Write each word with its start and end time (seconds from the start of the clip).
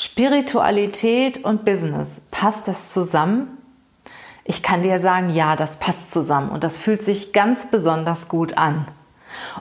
Spiritualität 0.00 1.44
und 1.44 1.64
Business, 1.64 2.20
passt 2.30 2.68
das 2.68 2.92
zusammen? 2.92 3.58
Ich 4.44 4.62
kann 4.62 4.84
dir 4.84 5.00
sagen, 5.00 5.28
ja, 5.28 5.56
das 5.56 5.78
passt 5.78 6.12
zusammen 6.12 6.50
und 6.50 6.62
das 6.62 6.78
fühlt 6.78 7.02
sich 7.02 7.32
ganz 7.32 7.68
besonders 7.68 8.28
gut 8.28 8.56
an. 8.56 8.86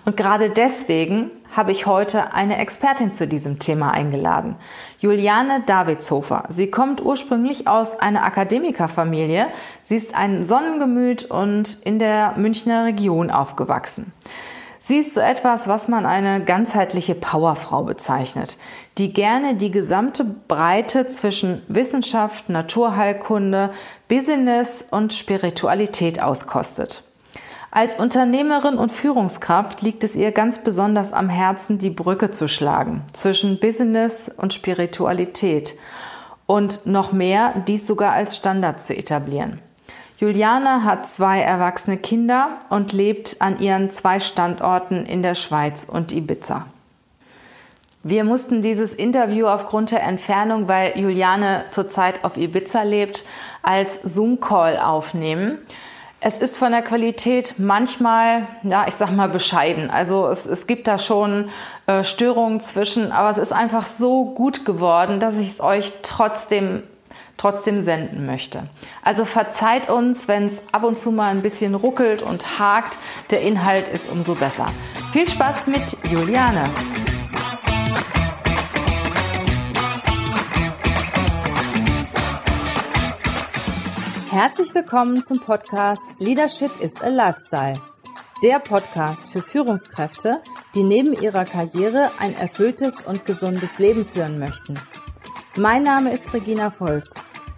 Und 0.06 0.16
gerade 0.16 0.52
deswegen 0.52 1.32
habe 1.56 1.72
ich 1.72 1.88
heute 1.88 2.36
eine 2.36 2.60
Expertin 2.60 3.16
zu 3.16 3.28
diesem 3.28 3.58
Thema 3.58 3.90
eingeladen. 3.90 4.58
Juliane 5.00 5.64
Davidshofer. 5.66 6.44
Sie 6.50 6.70
kommt 6.70 7.04
ursprünglich 7.04 7.68
aus 7.68 7.98
einer 7.98 8.24
Akademikerfamilie. 8.24 9.48
Sie 9.82 9.96
ist 9.96 10.14
ein 10.14 10.46
Sonnengemüt 10.46 11.26
und 11.26 11.80
in 11.84 11.98
der 11.98 12.36
Münchner 12.38 12.86
Region 12.86 13.32
aufgewachsen. 13.32 14.14
Sie 14.88 15.00
ist 15.00 15.16
so 15.16 15.20
etwas, 15.20 15.68
was 15.68 15.90
man 15.90 16.06
eine 16.06 16.42
ganzheitliche 16.42 17.14
Powerfrau 17.14 17.84
bezeichnet, 17.84 18.58
die 18.98 19.12
gerne 19.12 19.56
die 19.56 19.70
gesamte 19.70 20.24
Breite 20.24 21.10
zwischen 21.10 21.62
Wissenschaft, 21.68 22.48
Naturheilkunde, 22.48 23.72
Business 24.08 24.86
und 24.90 25.14
Spiritualität 25.14 26.24
auskostet. 26.24 27.04
Als 27.70 28.00
Unternehmerin 28.00 28.78
und 28.78 28.94
Führungskraft 28.94 29.82
liegt 29.82 30.06
es 30.06 30.16
ihr 30.16 30.32
ganz 30.32 30.64
besonders 30.64 31.12
am 31.12 31.28
Herzen, 31.28 31.80
die 31.80 31.90
Brücke 31.90 32.32
zu 32.32 32.48
schlagen 32.48 33.04
zwischen 33.12 33.60
Business 33.60 34.30
und 34.30 34.54
Spiritualität 34.54 35.76
und 36.46 36.86
noch 36.86 37.12
mehr, 37.12 37.62
dies 37.68 37.88
sogar 37.88 38.14
als 38.14 38.38
Standard 38.38 38.82
zu 38.82 38.96
etablieren. 38.96 39.60
Juliane 40.20 40.84
hat 40.84 41.08
zwei 41.08 41.42
erwachsene 41.42 41.98
Kinder 41.98 42.58
und 42.70 42.92
lebt 42.92 43.40
an 43.40 43.60
ihren 43.60 43.92
zwei 43.92 44.20
Standorten 44.20 45.06
in 45.06 45.22
der 45.22 45.36
Schweiz 45.36 45.86
und 45.88 46.12
Ibiza. 46.12 46.66
Wir 48.02 48.24
mussten 48.24 48.64
dieses 48.64 48.96
Interview 48.96 49.46
aufgrund 49.46 49.92
der 49.92 50.02
Entfernung, 50.02 50.68
weil 50.68 50.98
Juliane 50.98 51.66
zurzeit 51.70 52.24
auf 52.24 52.36
Ibiza 52.36 52.82
lebt, 52.82 53.26
als 53.62 54.00
Zoom-Call 54.02 54.80
aufnehmen. 54.80 55.60
Es 56.20 56.40
ist 56.40 56.58
von 56.58 56.72
der 56.72 56.82
Qualität 56.82 57.56
manchmal, 57.60 58.48
ja, 58.64 58.88
ich 58.88 58.96
sag 58.96 59.12
mal 59.12 59.30
bescheiden. 59.30 59.92
Also 59.92 60.30
es, 60.30 60.48
es 60.48 60.66
gibt 60.66 60.88
da 60.88 60.98
schon 60.98 61.50
äh, 61.86 62.04
Störungen 62.04 62.60
zwischen, 62.60 63.12
aber 63.12 63.30
es 63.30 63.38
ist 63.38 63.54
einfach 63.54 63.86
so 63.86 64.26
gut 64.26 64.66
geworden, 64.66 65.20
dass 65.20 65.38
ich 65.38 65.50
es 65.50 65.62
euch 65.62 65.94
trotzdem 66.02 66.82
trotzdem 67.38 67.84
senden 67.84 68.26
möchte. 68.26 68.68
Also 69.04 69.24
verzeiht 69.24 69.90
uns, 69.90 70.28
wenn 70.28 70.48
es 70.48 70.62
ab 70.72 70.84
und 70.84 71.00
zu 71.00 71.12
mal 71.12 71.30
ein 71.30 71.42
bisschen 71.42 71.76
ruckelt 71.76 72.22
und 72.22 72.60
hakt. 72.60 72.98
Der 73.30 73.42
Inhalt 73.42 73.88
ist 73.88 74.10
umso 74.10 74.36
besser. 74.36 74.66
Viel 75.14 75.28
Spaß 75.28 75.68
mit 75.68 75.98
Juliane. 76.04 76.70
Herzlich 84.30 84.76
willkommen 84.76 85.24
zum 85.24 85.40
Podcast 85.40 86.04
Leadership 86.20 86.72
is 86.80 87.02
a 87.02 87.08
Lifestyle. 87.08 87.74
Der 88.44 88.60
Podcast 88.60 89.26
für 89.32 89.42
Führungskräfte, 89.42 90.42
die 90.76 90.84
neben 90.84 91.14
ihrer 91.14 91.44
Karriere 91.44 92.12
ein 92.20 92.36
erfülltes 92.36 92.94
und 93.06 93.26
gesundes 93.26 93.80
Leben 93.80 94.08
führen 94.08 94.38
möchten. 94.38 94.80
Mein 95.58 95.82
Name 95.82 96.14
ist 96.14 96.32
Regina 96.36 96.70
Volz 96.70 97.10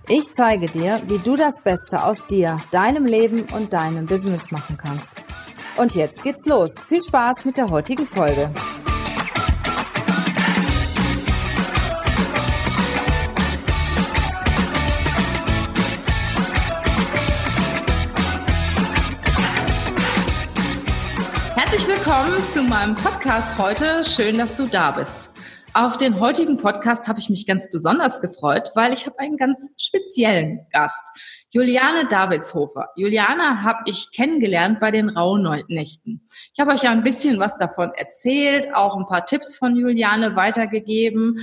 ich 0.09 0.33
zeige 0.33 0.65
dir, 0.65 0.99
wie 1.05 1.19
du 1.19 1.35
das 1.35 1.61
Beste 1.61 2.03
aus 2.03 2.17
dir, 2.27 2.57
deinem 2.71 3.05
Leben 3.05 3.45
und 3.53 3.73
deinem 3.73 4.07
Business 4.07 4.49
machen 4.49 4.75
kannst. 4.75 5.07
Und 5.77 5.93
jetzt 5.93 6.23
geht's 6.23 6.47
los. 6.47 6.71
Viel 6.87 7.01
Spaß 7.01 7.45
mit 7.45 7.57
der 7.57 7.69
heutigen 7.69 8.07
Folge. 8.07 8.49
Herzlich 21.55 21.87
willkommen 21.87 22.43
zu 22.45 22.63
meinem 22.63 22.95
Podcast 22.95 23.57
heute. 23.59 24.03
Schön, 24.03 24.39
dass 24.39 24.55
du 24.55 24.65
da 24.65 24.89
bist. 24.89 25.29
Auf 25.79 25.95
den 25.95 26.19
heutigen 26.19 26.57
Podcast 26.57 27.07
habe 27.07 27.21
ich 27.21 27.29
mich 27.29 27.47
ganz 27.47 27.71
besonders 27.71 28.19
gefreut, 28.19 28.71
weil 28.75 28.91
ich 28.91 29.05
habe 29.05 29.17
einen 29.19 29.37
ganz 29.37 29.71
speziellen 29.77 30.67
Gast, 30.73 31.01
Juliane 31.51 32.05
Davidshofer. 32.09 32.89
Juliane 32.97 33.63
habe 33.63 33.83
ich 33.85 34.11
kennengelernt 34.11 34.81
bei 34.81 34.91
den 34.91 35.07
Rauhnächten. 35.07 36.21
Ich 36.53 36.59
habe 36.59 36.71
euch 36.71 36.83
ja 36.83 36.91
ein 36.91 37.03
bisschen 37.03 37.39
was 37.39 37.57
davon 37.57 37.93
erzählt, 37.95 38.75
auch 38.75 38.97
ein 38.97 39.07
paar 39.07 39.25
Tipps 39.25 39.55
von 39.55 39.77
Juliane 39.77 40.35
weitergegeben. 40.35 41.39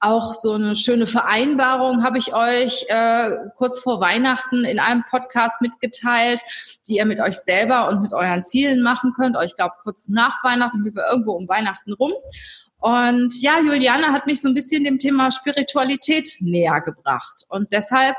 Auch 0.00 0.34
so 0.34 0.54
eine 0.54 0.74
schöne 0.74 1.06
Vereinbarung 1.06 2.02
habe 2.02 2.18
ich 2.18 2.34
euch 2.34 2.86
äh, 2.88 3.36
kurz 3.56 3.78
vor 3.78 4.00
Weihnachten 4.00 4.64
in 4.64 4.80
einem 4.80 5.04
Podcast 5.08 5.62
mitgeteilt, 5.62 6.40
die 6.88 6.96
ihr 6.96 7.06
mit 7.06 7.20
euch 7.20 7.36
selber 7.36 7.88
und 7.88 8.02
mit 8.02 8.12
euren 8.12 8.42
Zielen 8.42 8.82
machen 8.82 9.12
könnt. 9.14 9.36
Ich 9.44 9.54
glaube, 9.54 9.74
kurz 9.84 10.08
nach 10.08 10.42
Weihnachten, 10.42 10.84
wie 10.84 10.92
wir 10.92 11.04
irgendwo 11.08 11.34
um 11.34 11.48
Weihnachten 11.48 11.92
rum. 11.92 12.12
Und 12.80 13.40
ja, 13.40 13.58
Juliane 13.60 14.12
hat 14.12 14.26
mich 14.26 14.40
so 14.40 14.48
ein 14.48 14.54
bisschen 14.54 14.84
dem 14.84 14.98
Thema 14.98 15.32
Spiritualität 15.32 16.36
näher 16.40 16.80
gebracht. 16.80 17.44
Und 17.48 17.72
deshalb 17.72 18.16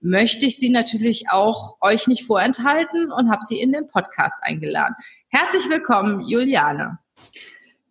möchte 0.00 0.46
ich 0.46 0.58
sie 0.58 0.70
natürlich 0.70 1.30
auch 1.30 1.76
euch 1.80 2.06
nicht 2.06 2.24
vorenthalten 2.24 3.12
und 3.12 3.30
habe 3.30 3.44
sie 3.44 3.60
in 3.60 3.72
den 3.72 3.86
Podcast 3.86 4.42
eingeladen. 4.42 4.94
Herzlich 5.28 5.68
willkommen, 5.68 6.26
Juliane. 6.26 6.98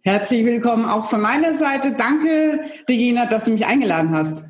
Herzlich 0.03 0.45
willkommen 0.45 0.85
auch 0.85 1.09
von 1.09 1.21
meiner 1.21 1.57
Seite. 1.57 1.93
Danke, 1.93 2.63
Regina, 2.87 3.25
dass 3.25 3.43
du 3.43 3.51
mich 3.51 3.65
eingeladen 3.65 4.11
hast. 4.11 4.45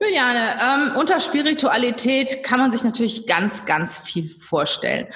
Juliane, 0.00 0.58
ähm, 0.62 0.96
unter 0.96 1.18
Spiritualität 1.18 2.44
kann 2.44 2.60
man 2.60 2.70
sich 2.70 2.84
natürlich 2.84 3.26
ganz, 3.26 3.66
ganz 3.66 3.98
viel 3.98 4.28
vorstellen. 4.28 5.08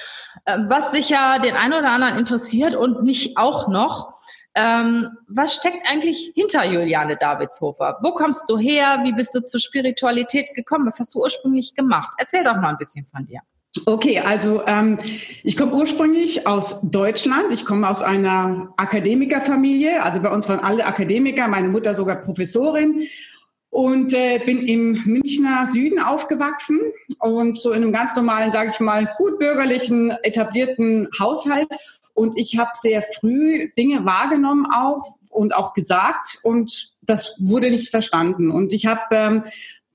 Ähm, 0.47 0.67
was 0.69 0.91
sicher 0.91 1.39
den 1.39 1.55
einen 1.55 1.75
oder 1.75 1.91
anderen 1.91 2.19
interessiert 2.19 2.75
und 2.75 3.05
mich 3.05 3.37
auch 3.37 3.69
noch, 3.69 4.15
ähm, 4.55 5.09
was 5.29 5.55
steckt 5.55 5.89
eigentlich 5.91 6.33
hinter 6.35 6.65
Juliane 6.65 7.17
Davidshofer? 7.17 7.99
Wo 8.03 8.13
kommst 8.13 8.49
du 8.51 8.59
her? 8.59 9.01
Wie 9.05 9.13
bist 9.13 9.35
du 9.35 9.41
zur 9.41 9.61
Spiritualität 9.61 10.55
gekommen? 10.55 10.87
Was 10.87 10.99
hast 10.99 11.15
du 11.15 11.21
ursprünglich 11.21 11.75
gemacht? 11.75 12.13
Erzähl 12.19 12.45
doch 12.45 12.57
mal 12.57 12.71
ein 12.71 12.79
bisschen 12.79 13.07
von 13.07 13.25
dir. 13.27 13.41
Okay, 13.87 14.19
also 14.19 14.63
ähm, 14.67 14.99
ich 15.43 15.57
komme 15.57 15.73
ursprünglich 15.73 16.47
aus 16.47 16.83
Deutschland. 16.83 17.53
Ich 17.53 17.65
komme 17.65 17.89
aus 17.89 18.03
einer 18.03 18.75
Akademikerfamilie. 18.77 20.03
Also 20.03 20.21
bei 20.21 20.31
uns 20.31 20.47
waren 20.51 20.61
alle 20.61 20.84
Akademiker, 20.84 21.49
meine 21.49 21.69
Mutter 21.69 21.95
sogar 21.95 22.17
Professorin. 22.17 23.09
Und 23.71 24.13
äh, 24.13 24.39
bin 24.45 24.69
im 24.69 25.03
Münchner 25.07 25.67
Süden 25.67 25.99
aufgewachsen 25.99 26.79
und 27.21 27.59
so 27.59 27.71
in 27.71 27.83
einem 27.83 27.93
ganz 27.93 28.15
normalen, 28.15 28.53
sage 28.53 28.69
ich 28.71 28.81
mal, 28.81 29.09
gut 29.17 29.39
bürgerlichen, 29.39 30.11
etablierten 30.23 31.09
Haushalt 31.19 31.69
und 32.15 32.37
ich 32.37 32.59
habe 32.59 32.71
sehr 32.75 33.03
früh 33.03 33.71
Dinge 33.77 34.05
wahrgenommen 34.05 34.67
auch 34.75 35.17
und 35.31 35.55
auch 35.55 35.73
gesagt 35.73 36.39
und 36.43 36.93
das 37.03 37.37
wurde 37.41 37.71
nicht 37.71 37.91
verstanden. 37.91 38.50
Und 38.50 38.73
ich 38.73 38.87
habe 38.87 39.00
ähm, 39.12 39.43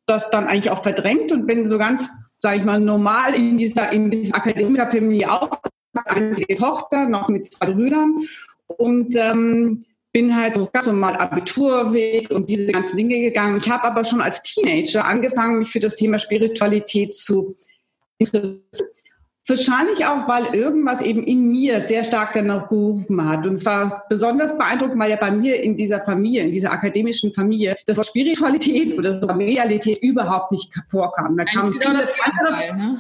das 0.06 0.30
dann 0.30 0.48
eigentlich 0.48 0.72
auch 0.72 0.84
verdrängt 0.84 1.32
und 1.32 1.46
bin 1.46 1.68
so 1.68 1.78
ganz, 1.78 2.10
sage 2.40 2.60
ich 2.60 2.66
mal, 2.66 2.80
normal 2.80 3.34
in 3.34 3.58
dieser, 3.58 3.92
in 3.92 4.10
dieser 4.10 4.36
Akademikerfamilie 4.36 5.32
aufgewachsen, 5.32 5.72
einzige 6.06 6.56
Tochter, 6.58 7.08
noch 7.08 7.30
mit 7.30 7.46
zwei 7.46 7.68
Brüdern. 7.72 8.16
Und 8.68 9.16
ähm, 9.16 9.86
bin 10.12 10.36
halt 10.36 10.56
so 10.56 10.68
ganz 10.72 10.88
normal 10.88 11.16
Abiturweg 11.18 12.32
und 12.32 12.50
diese 12.50 12.72
ganzen 12.72 12.98
Dinge 12.98 13.20
gegangen. 13.20 13.58
Ich 13.58 13.70
habe 13.70 13.84
aber 13.84 14.04
schon 14.04 14.22
als 14.22 14.42
Teenager 14.42 15.06
angefangen, 15.06 15.60
mich 15.60 15.70
für 15.70 15.80
das 15.80 15.96
Thema 15.96 16.18
Spiritualität 16.18 17.14
zu 17.14 17.56
interessieren 18.18 18.64
Wahrscheinlich 19.48 20.06
auch, 20.06 20.28
weil 20.28 20.54
irgendwas 20.54 21.02
eben 21.02 21.24
in 21.24 21.48
mir 21.48 21.88
sehr 21.88 22.04
stark 22.04 22.34
dann 22.34 22.48
noch 22.48 22.68
gerufen 22.68 23.24
hat. 23.28 23.46
Und 23.46 23.54
es 23.54 23.66
war 23.66 24.04
besonders 24.10 24.58
beeindruckend, 24.58 25.00
weil 25.00 25.10
ja 25.10 25.16
bei 25.16 25.32
mir 25.32 25.64
in 25.64 25.78
dieser 25.78 26.02
Familie, 26.02 26.44
in 26.44 26.52
dieser 26.52 26.72
akademischen 26.72 27.34
Familie, 27.34 27.78
das 27.86 27.98
Wort 27.98 28.08
Spiritualität 28.08 28.98
oder 28.98 29.14
sogar 29.14 29.38
Medialität 29.38 30.00
überhaupt 30.02 30.52
nicht 30.52 30.74
vorkam. 30.90 31.38
Da 31.38 31.46
kam 31.46 31.72
genau 31.72 31.94
das 31.94 32.10
Gegenteil, 32.14 32.76
ne? 32.76 33.00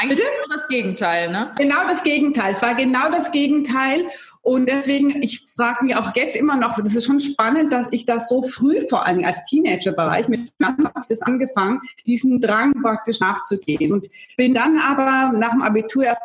Eigentlich 0.00 0.18
Bitte? 0.18 0.30
genau 0.30 0.56
das 0.56 0.68
Gegenteil, 0.68 1.30
ne? 1.30 1.50
Genau 1.58 1.88
das 1.88 2.04
Gegenteil. 2.04 2.52
Es 2.52 2.62
war 2.62 2.74
genau 2.74 3.10
das 3.10 3.32
Gegenteil. 3.32 4.06
Und 4.42 4.68
deswegen, 4.68 5.22
ich 5.22 5.46
frage 5.54 5.84
mich 5.84 5.96
auch 5.96 6.14
jetzt 6.14 6.36
immer 6.36 6.56
noch, 6.56 6.80
das 6.80 6.94
ist 6.94 7.04
schon 7.04 7.20
spannend, 7.20 7.72
dass 7.72 7.92
ich 7.92 8.06
das 8.06 8.28
so 8.28 8.42
früh, 8.42 8.80
vor 8.88 9.04
allem 9.04 9.24
als 9.24 9.44
Teenagerbereich, 9.44 10.28
mit 10.28 10.40
habe 10.62 10.90
ich 11.00 11.06
das 11.06 11.22
angefangen, 11.22 11.80
diesen 12.06 12.40
Drang 12.40 12.72
praktisch 12.82 13.20
nachzugehen. 13.20 13.92
Und 13.92 14.08
bin 14.36 14.54
dann 14.54 14.78
aber 14.78 15.36
nach 15.36 15.52
dem 15.52 15.62
Abitur 15.62 16.04
erst 16.04 16.22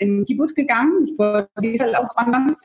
in 0.00 0.24
Kibbutz 0.24 0.54
gegangen. 0.54 1.06
Ich 1.06 1.18
wollte 1.18 1.48
Israel 1.62 1.96
auswandern, 1.96 2.56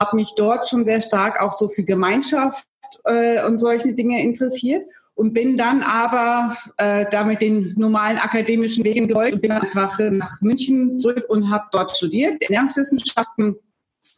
habe 0.00 0.16
mich 0.16 0.32
dort 0.36 0.68
schon 0.68 0.84
sehr 0.84 1.00
stark 1.00 1.40
auch 1.40 1.52
so 1.52 1.68
für 1.68 1.84
Gemeinschaft 1.84 2.66
äh, 3.04 3.44
und 3.44 3.58
solche 3.58 3.94
Dinge 3.94 4.22
interessiert 4.22 4.86
und 5.14 5.34
bin 5.34 5.56
dann 5.56 5.82
aber 5.82 6.56
äh, 6.76 7.04
damit 7.10 7.42
den 7.42 7.74
normalen 7.76 8.18
akademischen 8.18 8.84
Wegen 8.84 9.08
gefolgt 9.08 9.34
und 9.34 9.42
bin 9.42 9.50
einfach 9.50 9.98
nach 10.10 10.40
München 10.40 10.98
zurück 10.98 11.24
und 11.28 11.50
habe 11.50 11.64
dort 11.72 11.96
studiert, 11.96 12.40
Ernährungswissenschaften 12.42 13.56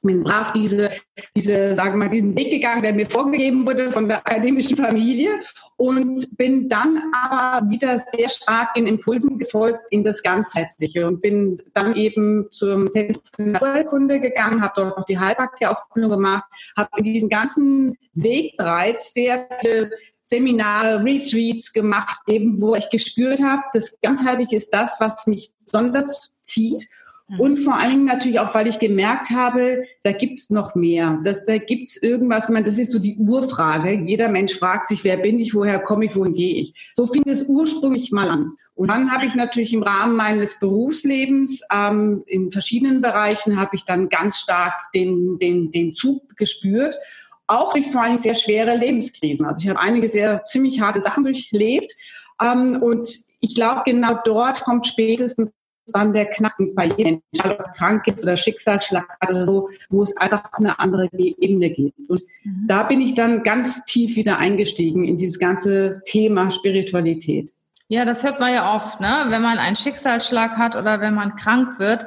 bin 0.03 0.23
brav 0.23 0.53
diese, 0.53 0.91
diese, 1.37 1.75
sagen 1.75 1.99
wir 1.99 2.07
mal, 2.07 2.11
diesen 2.11 2.37
Weg 2.37 2.51
gegangen, 2.51 2.83
der 2.83 2.93
mir 2.93 3.09
vorgegeben 3.09 3.67
wurde 3.67 3.93
von 3.93 4.09
der 4.09 4.19
akademischen 4.19 4.77
Familie 4.77 5.41
und 5.77 6.37
bin 6.37 6.69
dann 6.69 7.03
aber 7.13 7.69
wieder 7.71 7.99
sehr 7.99 8.29
stark 8.29 8.75
den 8.75 8.87
Impulsen 8.87 9.39
gefolgt 9.39 9.81
in 9.91 10.03
das 10.03 10.23
Ganzheitliche 10.23 11.07
und 11.07 11.21
bin 11.21 11.61
dann 11.75 11.95
eben 11.97 12.49
zum 12.51 12.93
Zentrum 12.93 13.57
für 13.57 14.21
gegangen, 14.21 14.63
habe 14.63 14.73
dort 14.77 14.99
noch 14.99 15.05
die 15.05 15.19
Heilpraktiker-Ausbildung 15.19 16.11
gemacht, 16.11 16.45
habe 16.77 16.91
in 16.99 17.05
diesem 17.05 17.29
ganzen 17.29 17.97
Weg 18.15 18.57
bereits 18.57 19.13
sehr 19.13 19.49
viele 19.61 19.91
Seminare, 20.31 21.03
Retreats 21.05 21.73
gemacht, 21.73 22.21
eben 22.29 22.63
wo 22.63 22.77
ich 22.77 22.89
gespürt 22.89 23.43
habe, 23.43 23.63
das 23.73 23.99
Ganzheitliche 24.01 24.57
ist 24.57 24.71
das, 24.71 25.01
was 25.01 25.27
mich 25.27 25.53
besonders 25.65 26.31
zieht. 26.41 26.89
Und 27.39 27.59
vor 27.59 27.77
allen 27.77 27.91
Dingen 27.91 28.05
natürlich 28.05 28.41
auch, 28.41 28.55
weil 28.55 28.67
ich 28.67 28.79
gemerkt 28.79 29.31
habe, 29.31 29.85
da 30.03 30.13
gibt's 30.13 30.51
noch 30.51 30.75
mehr. 30.75 31.21
Das, 31.25 31.47
da 31.47 31.59
gibt's 31.59 31.97
irgendwas, 32.03 32.49
man, 32.49 32.65
das 32.65 32.79
ist 32.79 32.91
so 32.91 32.99
die 32.99 33.17
Urfrage. 33.17 33.93
Jeder 33.93 34.29
Mensch 34.29 34.55
fragt 34.55 34.89
sich, 34.89 35.05
wer 35.05 35.17
bin 35.17 35.39
ich, 35.39 35.55
woher 35.55 35.79
komme 35.79 36.07
ich, 36.07 36.17
wohin 36.17 36.35
gehe 36.35 36.57
ich. 36.57 36.75
So 36.95 37.07
fing 37.07 37.23
es 37.27 37.45
ursprünglich 37.45 38.11
mal 38.11 38.29
an. 38.29 38.53
Und 38.75 38.89
dann 38.89 39.13
habe 39.13 39.27
ich 39.27 39.35
natürlich 39.35 39.75
im 39.75 39.83
Rahmen 39.83 40.17
meines 40.17 40.59
Berufslebens 40.59 41.63
ähm, 41.71 42.23
in 42.27 42.51
verschiedenen 42.51 43.03
Bereichen 43.03 43.61
habe 43.61 43.77
ich 43.77 43.85
dann 43.85 44.09
ganz 44.09 44.39
stark 44.39 44.91
den, 44.95 45.39
den, 45.39 45.71
den 45.71 45.93
Zug 45.93 46.35
gespürt. 46.37 46.97
Auch 47.47 47.75
durch 47.75 47.91
vor 47.91 48.03
allem 48.03 48.17
sehr 48.17 48.35
schwere 48.35 48.77
Lebenskrisen. 48.77 49.45
Also 49.45 49.63
ich 49.63 49.69
habe 49.69 49.81
einige 49.81 50.09
sehr 50.09 50.47
ziemlich 50.47 50.81
harte 50.81 51.01
Sachen 51.03 51.25
durchlebt. 51.25 51.93
Ähm, 52.41 52.83
und 52.83 53.09
ich 53.41 53.55
glaube, 53.55 53.83
genau 53.85 54.19
dort 54.25 54.63
kommt 54.63 54.87
spätestens 54.87 55.53
dann 55.93 56.13
der 56.13 56.27
Knacken 56.27 56.75
bei 56.75 56.89
jedem, 56.97 57.23
ob 57.39 57.47
er 57.47 57.73
krank 57.77 58.07
ist 58.07 58.23
oder 58.23 58.37
Schicksalsschlag 58.37 59.07
oder 59.29 59.47
so, 59.47 59.69
wo 59.89 60.03
es 60.03 60.17
einfach 60.17 60.53
eine 60.53 60.79
andere 60.79 61.09
Ebene 61.13 61.71
geht. 61.71 61.95
Und 62.09 62.23
mhm. 62.45 62.67
da 62.67 62.83
bin 62.85 63.01
ich 63.01 63.15
dann 63.15 63.43
ganz 63.43 63.85
tief 63.85 64.17
wieder 64.17 64.39
eingestiegen 64.39 65.05
in 65.05 65.17
dieses 65.17 65.39
ganze 65.39 66.03
Thema 66.05 66.51
Spiritualität. 66.51 67.53
Ja, 67.93 68.05
das 68.05 68.23
hört 68.23 68.39
man 68.39 68.55
ja 68.55 68.73
oft, 68.77 69.01
ne? 69.01 69.25
Wenn 69.31 69.43
man 69.43 69.59
einen 69.59 69.75
Schicksalsschlag 69.75 70.57
hat 70.57 70.77
oder 70.77 71.01
wenn 71.01 71.13
man 71.13 71.35
krank 71.35 71.81
wird, 71.81 72.07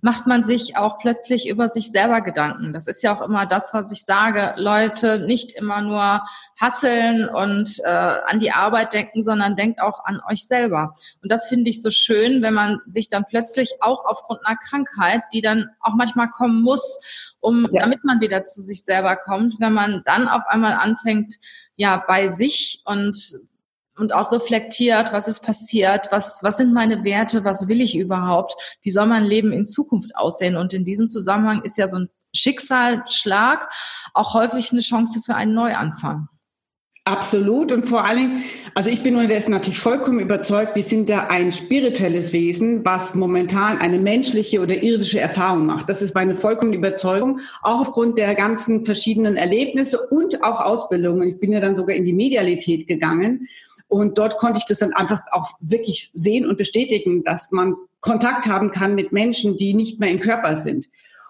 macht 0.00 0.26
man 0.26 0.42
sich 0.42 0.76
auch 0.76 0.98
plötzlich 0.98 1.48
über 1.48 1.68
sich 1.68 1.92
selber 1.92 2.20
Gedanken. 2.20 2.72
Das 2.72 2.88
ist 2.88 3.00
ja 3.04 3.14
auch 3.14 3.22
immer 3.22 3.46
das, 3.46 3.72
was 3.72 3.92
ich 3.92 4.04
sage. 4.04 4.54
Leute, 4.56 5.20
nicht 5.20 5.52
immer 5.52 5.82
nur 5.82 6.24
hasseln 6.60 7.28
und 7.28 7.78
äh, 7.84 7.88
an 7.88 8.40
die 8.40 8.50
Arbeit 8.50 8.92
denken, 8.92 9.22
sondern 9.22 9.54
denkt 9.54 9.80
auch 9.80 10.04
an 10.04 10.20
euch 10.28 10.48
selber. 10.48 10.94
Und 11.22 11.30
das 11.30 11.46
finde 11.46 11.70
ich 11.70 11.80
so 11.80 11.92
schön, 11.92 12.42
wenn 12.42 12.54
man 12.54 12.80
sich 12.88 13.08
dann 13.08 13.24
plötzlich 13.28 13.74
auch 13.82 14.04
aufgrund 14.06 14.44
einer 14.44 14.58
Krankheit, 14.58 15.22
die 15.32 15.42
dann 15.42 15.68
auch 15.78 15.94
manchmal 15.94 16.30
kommen 16.30 16.60
muss, 16.62 16.98
um, 17.38 17.68
ja. 17.70 17.82
damit 17.82 18.02
man 18.02 18.20
wieder 18.20 18.42
zu 18.42 18.62
sich 18.62 18.82
selber 18.82 19.14
kommt, 19.14 19.60
wenn 19.60 19.74
man 19.74 20.02
dann 20.06 20.26
auf 20.26 20.42
einmal 20.48 20.72
anfängt, 20.72 21.36
ja, 21.76 22.02
bei 22.04 22.26
sich 22.26 22.82
und 22.84 23.38
und 24.00 24.12
auch 24.14 24.32
reflektiert, 24.32 25.12
was 25.12 25.28
ist 25.28 25.40
passiert, 25.40 26.08
was, 26.10 26.40
was 26.42 26.56
sind 26.56 26.72
meine 26.72 27.04
Werte, 27.04 27.44
was 27.44 27.68
will 27.68 27.80
ich 27.80 27.96
überhaupt, 27.96 28.54
wie 28.82 28.90
soll 28.90 29.06
mein 29.06 29.24
Leben 29.24 29.52
in 29.52 29.66
Zukunft 29.66 30.16
aussehen. 30.16 30.56
Und 30.56 30.72
in 30.72 30.84
diesem 30.84 31.08
Zusammenhang 31.08 31.62
ist 31.62 31.78
ja 31.78 31.88
so 31.88 31.98
ein 31.98 32.08
Schicksalsschlag 32.34 33.68
auch 34.14 34.34
häufig 34.34 34.72
eine 34.72 34.80
Chance 34.80 35.20
für 35.24 35.34
einen 35.34 35.54
Neuanfang. 35.54 36.28
Absolut 37.06 37.72
und 37.72 37.88
vor 37.88 38.04
allen 38.04 38.18
Dingen, 38.18 38.44
also 38.74 38.90
ich 38.90 39.02
bin 39.02 39.16
unterdessen 39.16 39.52
natürlich 39.52 39.78
vollkommen 39.78 40.20
überzeugt, 40.20 40.76
wir 40.76 40.82
sind 40.82 41.08
ja 41.08 41.28
ein 41.28 41.50
spirituelles 41.50 42.34
Wesen, 42.34 42.84
was 42.84 43.14
momentan 43.14 43.78
eine 43.78 43.98
menschliche 43.98 44.60
oder 44.60 44.82
irdische 44.82 45.18
Erfahrung 45.18 45.64
macht. 45.64 45.88
Das 45.88 46.02
ist 46.02 46.14
meine 46.14 46.36
vollkommene 46.36 46.76
Überzeugung, 46.76 47.40
auch 47.62 47.80
aufgrund 47.80 48.18
der 48.18 48.34
ganzen 48.34 48.84
verschiedenen 48.84 49.36
Erlebnisse 49.36 49.98
und 50.08 50.44
auch 50.44 50.60
Ausbildungen. 50.60 51.26
Ich 51.26 51.40
bin 51.40 51.52
ja 51.52 51.60
dann 51.60 51.74
sogar 51.74 51.96
in 51.96 52.04
die 52.04 52.12
Medialität 52.12 52.86
gegangen 52.86 53.48
und 53.90 54.18
dort 54.18 54.38
konnte 54.38 54.58
ich 54.58 54.66
das 54.66 54.78
dann 54.78 54.94
einfach 54.94 55.20
auch 55.32 55.50
wirklich 55.60 56.10
sehen 56.14 56.46
und 56.46 56.56
bestätigen, 56.56 57.24
dass 57.24 57.50
man 57.50 57.74
Kontakt 58.00 58.46
haben 58.46 58.70
kann 58.70 58.94
mit 58.94 59.12
Menschen, 59.12 59.56
die 59.56 59.74
nicht 59.74 59.98
mehr 59.98 60.10
im 60.10 60.20
Körper 60.20 60.56
sind. 60.56 60.88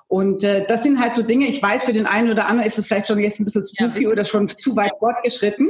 Und 0.08 0.44
äh, 0.44 0.66
das 0.66 0.82
sind 0.82 1.00
halt 1.00 1.14
so 1.14 1.22
Dinge, 1.22 1.46
ich 1.46 1.62
weiß, 1.62 1.84
für 1.84 1.92
den 1.92 2.06
einen 2.06 2.30
oder 2.30 2.46
anderen 2.48 2.66
ist 2.66 2.78
es 2.78 2.86
vielleicht 2.86 3.08
schon 3.08 3.20
jetzt 3.20 3.40
ein 3.40 3.44
bisschen 3.44 3.62
spooky 3.62 4.04
ja, 4.04 4.10
oder 4.10 4.24
schon 4.24 4.48
zu 4.48 4.76
weit 4.76 4.92
fortgeschritten, 4.98 5.68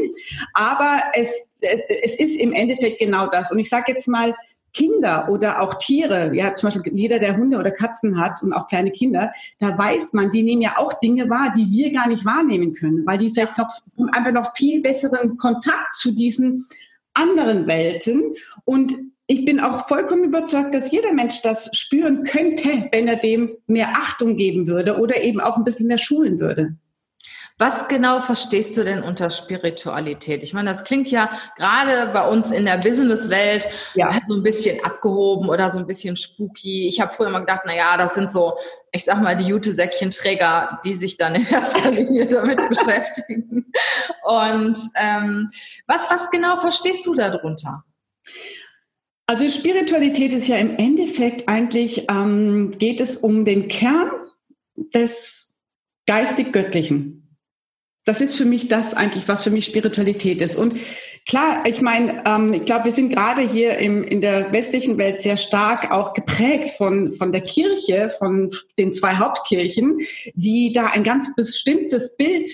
aber 0.54 1.02
es, 1.14 1.52
es 1.60 2.19
ist 2.19 2.40
im 2.40 2.52
Endeffekt 2.52 2.98
genau 2.98 3.26
das. 3.28 3.52
Und 3.52 3.58
ich 3.58 3.69
sage 3.69 3.92
jetzt 3.92 4.08
mal, 4.08 4.34
Kinder 4.72 5.28
oder 5.31 5.62
auch 5.62 5.75
Tiere, 5.75 6.34
ja, 6.34 6.55
zum 6.55 6.69
Beispiel 6.69 6.96
jeder, 6.96 7.19
der 7.19 7.37
Hunde 7.37 7.58
oder 7.58 7.70
Katzen 7.70 8.20
hat 8.20 8.43
und 8.43 8.52
auch 8.52 8.69
kleine 8.69 8.90
Kinder, 8.90 9.32
da 9.58 9.76
weiß 9.76 10.12
man, 10.12 10.31
die 10.31 10.43
nehmen 10.43 10.62
ja 10.62 10.78
auch 10.78 10.93
Dinge 11.00 11.28
wahr, 11.28 11.52
die 11.56 11.70
wir 11.70 11.93
gar 11.93 12.08
nicht 12.08 12.25
wahrnehmen 12.25 12.75
können, 12.75 13.05
weil 13.06 13.19
die 13.19 13.31
vielleicht 13.31 13.58
noch 13.58 13.69
einfach 14.12 14.32
noch 14.32 14.55
viel 14.55 14.81
besseren 14.81 15.37
Kontakt 15.37 15.96
zu 15.96 16.12
diesen 16.12 16.67
anderen 17.14 17.67
Welten 17.67 18.34
und 18.64 18.94
ich 19.31 19.44
bin 19.44 19.61
auch 19.61 19.87
vollkommen 19.87 20.25
überzeugt, 20.25 20.75
dass 20.75 20.90
jeder 20.90 21.12
Mensch 21.12 21.40
das 21.43 21.70
spüren 21.73 22.25
könnte, 22.25 22.88
wenn 22.90 23.06
er 23.06 23.14
dem 23.14 23.50
mehr 23.69 23.90
Achtung 23.94 24.37
geben 24.37 24.66
würde 24.66 24.99
oder 24.99 25.23
eben 25.23 25.40
auch 25.40 25.56
ein 25.56 25.62
bisschen 25.62 25.87
mehr 25.87 25.99
schulen 25.99 26.40
würde. 26.40 26.75
Was 27.60 27.88
genau 27.88 28.20
verstehst 28.20 28.74
du 28.78 28.84
denn 28.84 29.02
unter 29.02 29.28
Spiritualität? 29.28 30.42
Ich 30.42 30.54
meine, 30.54 30.70
das 30.70 30.82
klingt 30.82 31.10
ja 31.10 31.30
gerade 31.58 32.10
bei 32.10 32.26
uns 32.26 32.50
in 32.50 32.64
der 32.64 32.78
Businesswelt 32.78 33.68
ja. 33.94 34.10
so 34.26 34.34
ein 34.34 34.42
bisschen 34.42 34.82
abgehoben 34.82 35.50
oder 35.50 35.68
so 35.68 35.78
ein 35.78 35.86
bisschen 35.86 36.16
spooky. 36.16 36.88
Ich 36.88 37.02
habe 37.02 37.12
früher 37.12 37.28
immer 37.28 37.40
gedacht, 37.40 37.60
na 37.66 37.76
ja, 37.76 37.98
das 37.98 38.14
sind 38.14 38.30
so, 38.30 38.54
ich 38.92 39.04
sag 39.04 39.20
mal, 39.20 39.36
die 39.36 39.44
Jute-Säckchen-Träger, 39.44 40.80
die 40.86 40.94
sich 40.94 41.18
dann 41.18 41.34
in 41.34 41.46
erster 41.46 41.90
Linie 41.90 42.28
damit 42.28 42.66
beschäftigen. 42.66 43.70
Und 44.24 44.78
ähm, 44.98 45.50
was, 45.86 46.08
was 46.08 46.30
genau 46.30 46.56
verstehst 46.60 47.06
du 47.06 47.14
darunter? 47.14 47.84
Also 49.26 49.50
Spiritualität 49.50 50.32
ist 50.32 50.48
ja 50.48 50.56
im 50.56 50.78
Endeffekt 50.78 51.46
eigentlich, 51.46 52.06
ähm, 52.08 52.70
geht 52.78 53.02
es 53.02 53.18
um 53.18 53.44
den 53.44 53.68
Kern 53.68 54.10
des 54.94 55.60
geistig-göttlichen. 56.06 57.19
Das 58.05 58.20
ist 58.20 58.35
für 58.35 58.47
mich 58.47 58.69
das 58.69 58.94
eigentlich, 58.94 59.29
was 59.29 59.44
für 59.44 59.50
mich 59.50 59.67
Spiritualität 59.67 60.41
ist. 60.41 60.56
Und 60.56 60.75
klar, 61.29 61.64
ich 61.67 61.82
meine, 61.82 62.23
ähm, 62.26 62.55
ich 62.55 62.64
glaube, 62.64 62.87
wir 62.87 62.93
sind 62.93 63.11
gerade 63.11 63.43
hier 63.43 63.79
im, 63.79 64.05
in 64.05 64.20
der 64.20 64.52
westlichen 64.52 64.97
Welt 64.99 65.19
sehr 65.19 65.37
stark 65.37 65.91
auch 65.91 66.14
geprägt 66.14 66.70
von, 66.79 67.12
von 67.12 67.31
der 67.31 67.43
Kirche, 67.43 68.11
von 68.11 68.50
den 68.79 68.94
zwei 68.94 69.17
Hauptkirchen, 69.17 69.99
die 70.35 70.73
da 70.73 70.87
ein 70.87 71.05
ganz 71.05 71.35
bestimmtes 71.37 72.17
Bild 72.17 72.49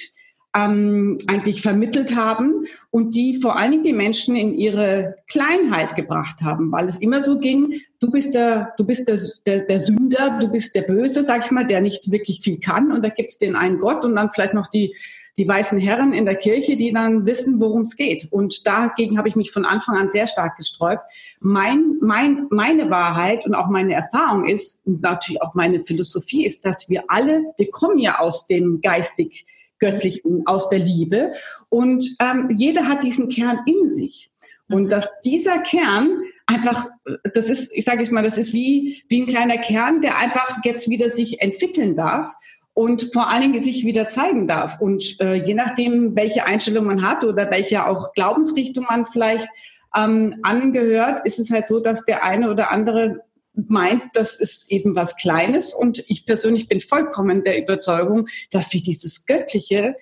ähm, 0.57 1.19
eigentlich 1.27 1.61
vermittelt 1.61 2.17
haben 2.17 2.65
und 2.91 3.15
die 3.15 3.39
vor 3.41 3.57
allen 3.57 3.73
Dingen 3.73 3.85
die 3.85 3.93
Menschen 3.93 4.37
in 4.37 4.55
ihre 4.55 5.17
Kleinheit 5.29 5.97
gebracht 5.97 6.41
haben, 6.43 6.73
weil 6.73 6.87
es 6.87 6.99
immer 6.99 7.23
so 7.23 7.39
ging, 7.39 7.81
du 8.01 8.11
bist 8.11 8.35
der, 8.35 8.73
du 8.79 8.85
bist 8.85 9.09
der, 9.09 9.19
der, 9.47 9.67
der 9.67 9.81
Sünder, 9.81 10.39
du 10.41 10.49
bist 10.49 10.75
der 10.75 10.83
Böse, 10.83 11.23
sag 11.23 11.45
ich 11.45 11.51
mal, 11.51 11.67
der 11.67 11.81
nicht 11.81 12.11
wirklich 12.11 12.41
viel 12.43 12.59
kann 12.59 12.91
und 12.91 13.03
da 13.05 13.11
gibt's 13.11 13.39
den 13.39 13.55
einen 13.55 13.81
Gott 13.81 14.05
und 14.05 14.17
dann 14.17 14.31
vielleicht 14.33 14.55
noch 14.55 14.69
die 14.69 14.97
die 15.37 15.47
weißen 15.47 15.79
Herren 15.79 16.13
in 16.13 16.25
der 16.25 16.37
Kirche, 16.37 16.77
die 16.77 16.93
dann 16.93 17.27
wissen, 17.27 17.61
worum 17.61 17.83
es 17.83 17.97
geht. 17.97 18.29
Und 18.31 18.67
dagegen 18.67 19.19
habe 19.19 19.29
ich 19.29 19.37
mich 19.37 19.53
von 19.53 19.65
Anfang 19.65 19.97
an 19.97 20.11
sehr 20.11 20.27
stark 20.27 20.57
gesträubt. 20.57 21.03
Mein, 21.41 21.99
mein, 22.01 22.47
meine 22.51 22.89
Wahrheit 22.91 23.45
und 23.45 23.55
auch 23.55 23.69
meine 23.69 23.95
Erfahrung 23.95 24.47
ist, 24.47 24.81
und 24.87 25.03
natürlich 25.03 25.43
auch 25.43 25.55
meine 25.55 25.81
Philosophie 25.81 26.47
ist, 26.47 26.65
dass 26.65 26.89
wir 26.89 27.05
alle, 27.09 27.43
wir 27.59 27.71
kommen 27.71 27.99
ja 27.99 28.19
aus 28.19 28.47
dem 28.47 28.81
geistig 28.81 29.47
Göttlichen, 29.79 30.47
aus 30.47 30.71
der 30.71 30.79
Liebe. 30.79 31.33
Und 31.69 32.17
ähm, 32.19 32.55
jeder 32.57 32.89
hat 32.89 33.03
diesen 33.03 33.29
Kern 33.29 33.61
in 33.67 33.91
sich. 33.91 34.31
Und 34.69 34.85
mhm. 34.85 34.89
dass 34.89 35.21
dieser 35.21 35.59
Kern 35.59 36.23
einfach, 36.47 36.87
das 37.35 37.51
ist, 37.51 37.77
ich 37.77 37.85
sage 37.85 37.99
jetzt 37.99 38.11
mal, 38.11 38.23
das 38.23 38.39
ist 38.39 38.53
wie, 38.53 39.03
wie 39.09 39.23
ein 39.23 39.27
kleiner 39.27 39.59
Kern, 39.59 40.01
der 40.01 40.17
einfach 40.19 40.59
jetzt 40.65 40.89
wieder 40.89 41.11
sich 41.11 41.43
entwickeln 41.43 41.95
darf 41.95 42.33
und 42.77 43.09
vor 43.15 43.31
allen 43.31 43.41
Dingen 43.41 43.65
sich 43.65 43.87
wieder 43.87 44.11
zeigen 44.11 44.47
darf. 44.47 44.79
Und 44.83 45.19
äh, 45.19 45.35
je 45.47 45.55
nachdem, 45.55 46.15
welche 46.15 46.45
Einstellung 46.45 46.85
man 46.85 47.09
hat 47.09 47.25
oder 47.25 47.51
welche 47.51 47.87
auch 47.87 48.13
Glaubensrichtung 48.13 48.85
man 48.87 49.07
vielleicht 49.07 49.49
ähm, 49.97 50.37
angehört, 50.43 51.23
ist 51.25 51.39
es 51.39 51.51
halt 51.51 51.67
so, 51.67 51.81
dass 51.81 52.05
der 52.05 52.23
eine 52.23 52.51
oder 52.51 52.71
andere 52.71 53.23
meint, 53.55 54.03
das 54.13 54.37
ist 54.37 54.71
eben 54.71 54.95
was 54.95 55.17
Kleines. 55.17 55.73
Und 55.73 56.05
ich 56.07 56.27
persönlich 56.27 56.69
bin 56.69 56.83
vollkommen 56.83 57.45
der 57.45 57.63
Überzeugung, 57.63 58.29
dass 58.51 58.71
wir 58.75 58.83
dieses 58.83 59.25
Göttliche, 59.25 59.97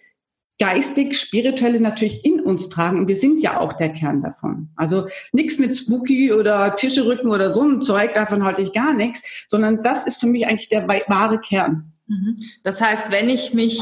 geistig, 0.59 1.17
spirituelle 1.17 1.79
natürlich 1.79 2.25
in 2.25 2.41
uns 2.41 2.71
tragen. 2.71 2.99
Und 2.99 3.07
wir 3.07 3.17
sind 3.17 3.41
ja 3.41 3.61
auch 3.61 3.75
der 3.75 3.91
Kern 3.91 4.21
davon. 4.21 4.71
Also 4.75 5.07
nichts 5.31 5.61
mit 5.61 5.77
Spooky 5.77 6.33
oder 6.33 6.75
Tischerücken 6.75 7.31
oder 7.31 7.53
so 7.53 7.63
ein 7.63 7.83
Zeug, 7.83 8.15
davon 8.15 8.43
halte 8.43 8.63
ich 8.63 8.73
gar 8.73 8.95
nichts, 8.95 9.47
sondern 9.47 9.85
das 9.85 10.09
ist 10.09 10.19
für 10.19 10.27
mich 10.27 10.49
eigentlich 10.49 10.71
der 10.71 10.89
wahre 10.89 11.39
Kern. 11.39 11.94
Mhm. 12.07 12.39
Das 12.63 12.81
heißt, 12.81 13.11
wenn 13.13 13.29
ich 13.29 13.55
mich 13.55 13.81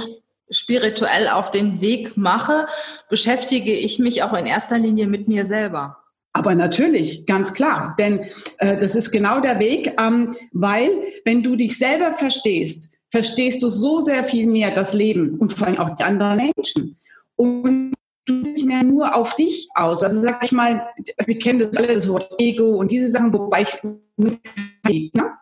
spirituell 0.50 1.28
auf 1.28 1.50
den 1.50 1.80
Weg 1.80 2.16
mache, 2.16 2.66
beschäftige 3.08 3.72
ich 3.72 3.98
mich 3.98 4.22
auch 4.22 4.34
in 4.34 4.46
erster 4.46 4.78
Linie 4.78 5.06
mit 5.06 5.28
mir 5.28 5.44
selber. 5.44 5.98
Aber 6.34 6.54
natürlich, 6.54 7.26
ganz 7.26 7.52
klar, 7.52 7.94
denn 7.98 8.20
äh, 8.58 8.78
das 8.78 8.94
ist 8.94 9.10
genau 9.10 9.40
der 9.40 9.58
Weg, 9.58 9.94
ähm, 9.98 10.34
weil 10.52 10.90
wenn 11.24 11.42
du 11.42 11.56
dich 11.56 11.76
selber 11.76 12.12
verstehst, 12.12 12.94
verstehst 13.10 13.62
du 13.62 13.68
so 13.68 14.00
sehr 14.00 14.24
viel 14.24 14.46
mehr 14.46 14.74
das 14.74 14.94
Leben 14.94 15.38
und 15.38 15.52
vor 15.52 15.66
allem 15.66 15.78
auch 15.78 15.94
die 15.96 16.04
anderen 16.04 16.38
Menschen. 16.38 16.96
Und 17.36 17.92
du 18.24 18.40
bist 18.40 18.56
nicht 18.56 18.66
mehr 18.66 18.82
nur 18.82 19.14
auf 19.14 19.34
dich 19.36 19.68
aus. 19.74 20.02
Also 20.02 20.22
sag 20.22 20.42
ich 20.42 20.52
mal, 20.52 20.88
wir 21.26 21.38
kennen 21.38 21.58
das 21.58 21.76
alle, 21.76 21.94
das 21.94 22.08
Wort 22.08 22.30
Ego 22.38 22.76
und 22.76 22.90
diese 22.90 23.08
Sachen, 23.08 23.32
wobei 23.32 23.62
ich, 23.62 25.12
ne? 25.12 25.32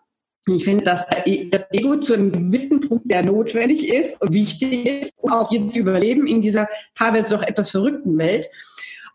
Ich 0.51 0.65
finde, 0.65 0.85
dass 0.85 1.07
das 1.07 1.67
Ego 1.71 1.97
zu 1.97 2.15
einem 2.15 2.33
gewissen 2.33 2.81
Punkt 2.81 3.09
sehr 3.09 3.25
notwendig 3.25 3.89
ist 3.89 4.21
und 4.21 4.33
wichtig 4.33 4.87
ist, 4.87 5.15
um 5.23 5.33
auch 5.33 5.51
zu 5.51 5.81
überleben 5.81 6.27
in 6.27 6.41
dieser 6.41 6.69
teilweise 6.95 7.37
doch 7.37 7.43
etwas 7.43 7.71
verrückten 7.71 8.19
Welt. 8.19 8.49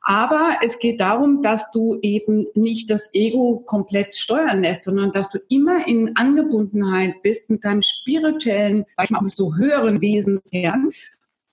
Aber 0.08 0.60
es 0.63 0.77
geht 0.77 1.01
darum, 1.01 1.42
dass 1.42 1.72
du 1.72 1.98
eben 2.04 2.46
nicht 2.54 2.92
das 2.92 3.12
Ego 3.15 3.63
komplett 3.65 4.15
steuern 4.15 4.62
lässt, 4.62 4.84
sondern 4.84 5.12
dass 5.12 5.32
du 5.32 5.39
immer 5.50 5.88
in 5.88 6.15
Angebundenheit 6.15 7.24
bist 7.24 7.50
mit 7.50 7.65
deinem 7.65 7.82
spirituellen, 7.82 8.86
sag 8.96 9.06
ich 9.06 9.10
mal, 9.12 9.27
so 9.27 9.56
höheren 9.56 10.04
Wesenskern, 10.04 10.92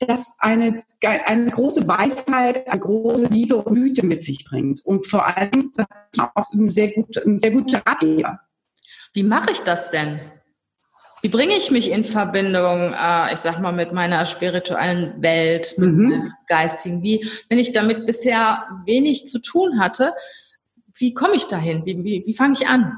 das 0.07 0.37
eine, 0.41 0.83
eine 1.01 1.51
große 1.51 1.89
Weisheit, 1.89 2.67
eine 2.69 2.81
große 2.81 3.27
Liebe 3.29 3.57
und 3.57 3.75
Güte 3.75 4.05
mit 4.05 4.21
sich 4.21 4.45
bringt. 4.45 4.85
Und 4.85 5.07
vor 5.07 5.27
allem 5.27 5.73
auch 6.19 6.53
ein 6.53 6.69
sehr, 6.69 6.93
gut, 6.93 7.17
ein 7.25 7.41
sehr 7.41 7.53
guter 7.53 7.83
Ratgeber. 7.87 8.41
Wie 9.13 9.23
mache 9.23 9.51
ich 9.51 9.61
das 9.61 9.91
denn? 9.91 10.21
Wie 11.23 11.29
bringe 11.29 11.57
ich 11.57 11.71
mich 11.71 11.91
in 11.91 12.05
Verbindung, 12.05 12.95
äh, 12.95 13.33
ich 13.33 13.39
sag 13.39 13.61
mal, 13.61 13.73
mit 13.73 13.93
meiner 13.93 14.27
spirituellen 14.27 15.23
Welt, 15.23 15.75
mit 15.79 15.91
mhm. 15.93 16.09
meinem 16.09 16.33
geistigen? 16.49 17.03
Wie, 17.03 17.25
wenn 17.49 17.61
ich 17.61 17.73
damit 17.73 18.07
bisher 18.07 18.67
wenig 18.87 19.27
zu 19.27 19.39
tun 19.39 19.79
hatte, 19.79 20.15
wie 20.95 21.15
komme 21.15 21.37
ich 21.37 21.45
dahin? 21.47 21.87
Wie, 21.87 22.03
wie, 22.03 22.25
wie 22.27 22.35
fange 22.35 22.55
ich 22.55 22.67
an? 22.67 22.97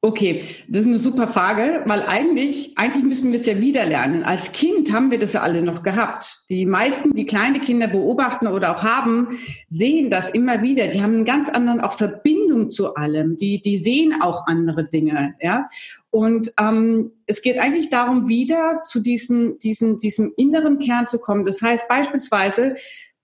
Okay, 0.00 0.40
das 0.68 0.82
ist 0.82 0.86
eine 0.86 1.00
super 1.00 1.26
Frage, 1.26 1.82
weil 1.86 2.02
eigentlich, 2.02 2.78
eigentlich 2.78 3.02
müssen 3.02 3.32
wir 3.32 3.40
es 3.40 3.46
ja 3.46 3.58
wieder 3.58 3.84
lernen. 3.84 4.22
Als 4.22 4.52
Kind 4.52 4.92
haben 4.92 5.10
wir 5.10 5.18
das 5.18 5.32
ja 5.32 5.40
alle 5.40 5.60
noch 5.60 5.82
gehabt. 5.82 6.44
Die 6.50 6.66
meisten, 6.66 7.14
die 7.14 7.26
kleine 7.26 7.58
Kinder 7.58 7.88
beobachten 7.88 8.46
oder 8.46 8.76
auch 8.76 8.84
haben, 8.84 9.26
sehen 9.68 10.08
das 10.08 10.30
immer 10.30 10.62
wieder. 10.62 10.86
Die 10.86 11.02
haben 11.02 11.14
einen 11.14 11.24
ganz 11.24 11.48
anderen 11.48 11.80
auch 11.80 11.94
Verbindung 11.94 12.70
zu 12.70 12.94
allem. 12.94 13.38
Die, 13.38 13.60
die 13.60 13.76
sehen 13.76 14.14
auch 14.22 14.46
andere 14.46 14.84
Dinge, 14.84 15.34
ja. 15.40 15.68
Und 16.10 16.52
ähm, 16.60 17.10
es 17.26 17.42
geht 17.42 17.58
eigentlich 17.58 17.90
darum, 17.90 18.28
wieder 18.28 18.82
zu 18.84 19.00
diesem, 19.00 19.58
diesem, 19.58 19.98
diesem 19.98 20.32
inneren 20.36 20.78
Kern 20.78 21.08
zu 21.08 21.18
kommen. 21.18 21.44
Das 21.44 21.60
heißt 21.60 21.88
beispielsweise, 21.88 22.76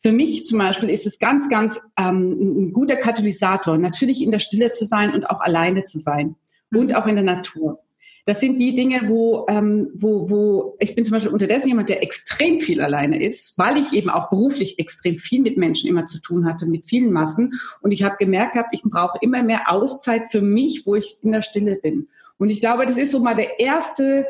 für 0.02 0.10
mich 0.10 0.44
zum 0.44 0.58
Beispiel 0.58 0.90
ist 0.90 1.06
es 1.06 1.20
ganz, 1.20 1.48
ganz 1.48 1.80
ähm, 1.96 2.66
ein 2.66 2.72
guter 2.72 2.96
Katalysator, 2.96 3.78
natürlich 3.78 4.22
in 4.22 4.32
der 4.32 4.40
Stille 4.40 4.72
zu 4.72 4.86
sein 4.86 5.14
und 5.14 5.30
auch 5.30 5.40
alleine 5.40 5.84
zu 5.84 6.00
sein 6.00 6.34
und 6.73 6.94
auch 6.94 7.06
in 7.06 7.16
der 7.16 7.25
Natur. 7.25 7.80
Das 8.26 8.40
sind 8.40 8.59
die 8.59 8.75
Dinge, 8.75 9.02
wo, 9.06 9.44
ähm, 9.49 9.90
wo, 9.94 10.30
wo 10.30 10.76
ich 10.80 10.94
bin 10.94 11.04
zum 11.04 11.12
Beispiel 11.12 11.33
unterdessen 11.33 11.68
jemand, 11.68 11.90
der 11.90 12.02
extrem 12.02 12.61
viel 12.61 12.80
alleine 12.80 13.23
ist, 13.23 13.59
weil 13.59 13.76
ich 13.76 13.92
eben 13.92 14.09
auch 14.09 14.30
beruflich 14.30 14.78
extrem 14.78 15.18
viel 15.18 15.42
mit 15.42 15.59
Menschen 15.59 15.90
immer 15.90 16.06
zu 16.06 16.21
tun 16.21 16.47
hatte, 16.47 16.64
mit 16.64 16.88
vielen 16.88 17.12
Massen. 17.12 17.52
Und 17.83 17.92
ich 17.92 18.02
habe 18.02 18.16
gemerkt, 18.18 18.56
hab, 18.56 18.68
ich 18.73 18.83
brauche 18.83 19.18
immer 19.21 19.42
mehr 19.42 19.71
Auszeit 19.71 20.33
für 20.33 20.40
mich, 20.40 20.87
wo 20.87 20.94
ich 20.94 21.18
in 21.23 21.33
der 21.33 21.42
Stille 21.42 21.76
bin. 21.76 22.09
Und 22.38 22.49
ich 22.49 22.61
glaube, 22.61 22.87
das 22.87 22.97
ist 22.97 23.12
so 23.12 23.21
mal 23.21 23.37
der 23.37 23.61
erste 23.61 24.26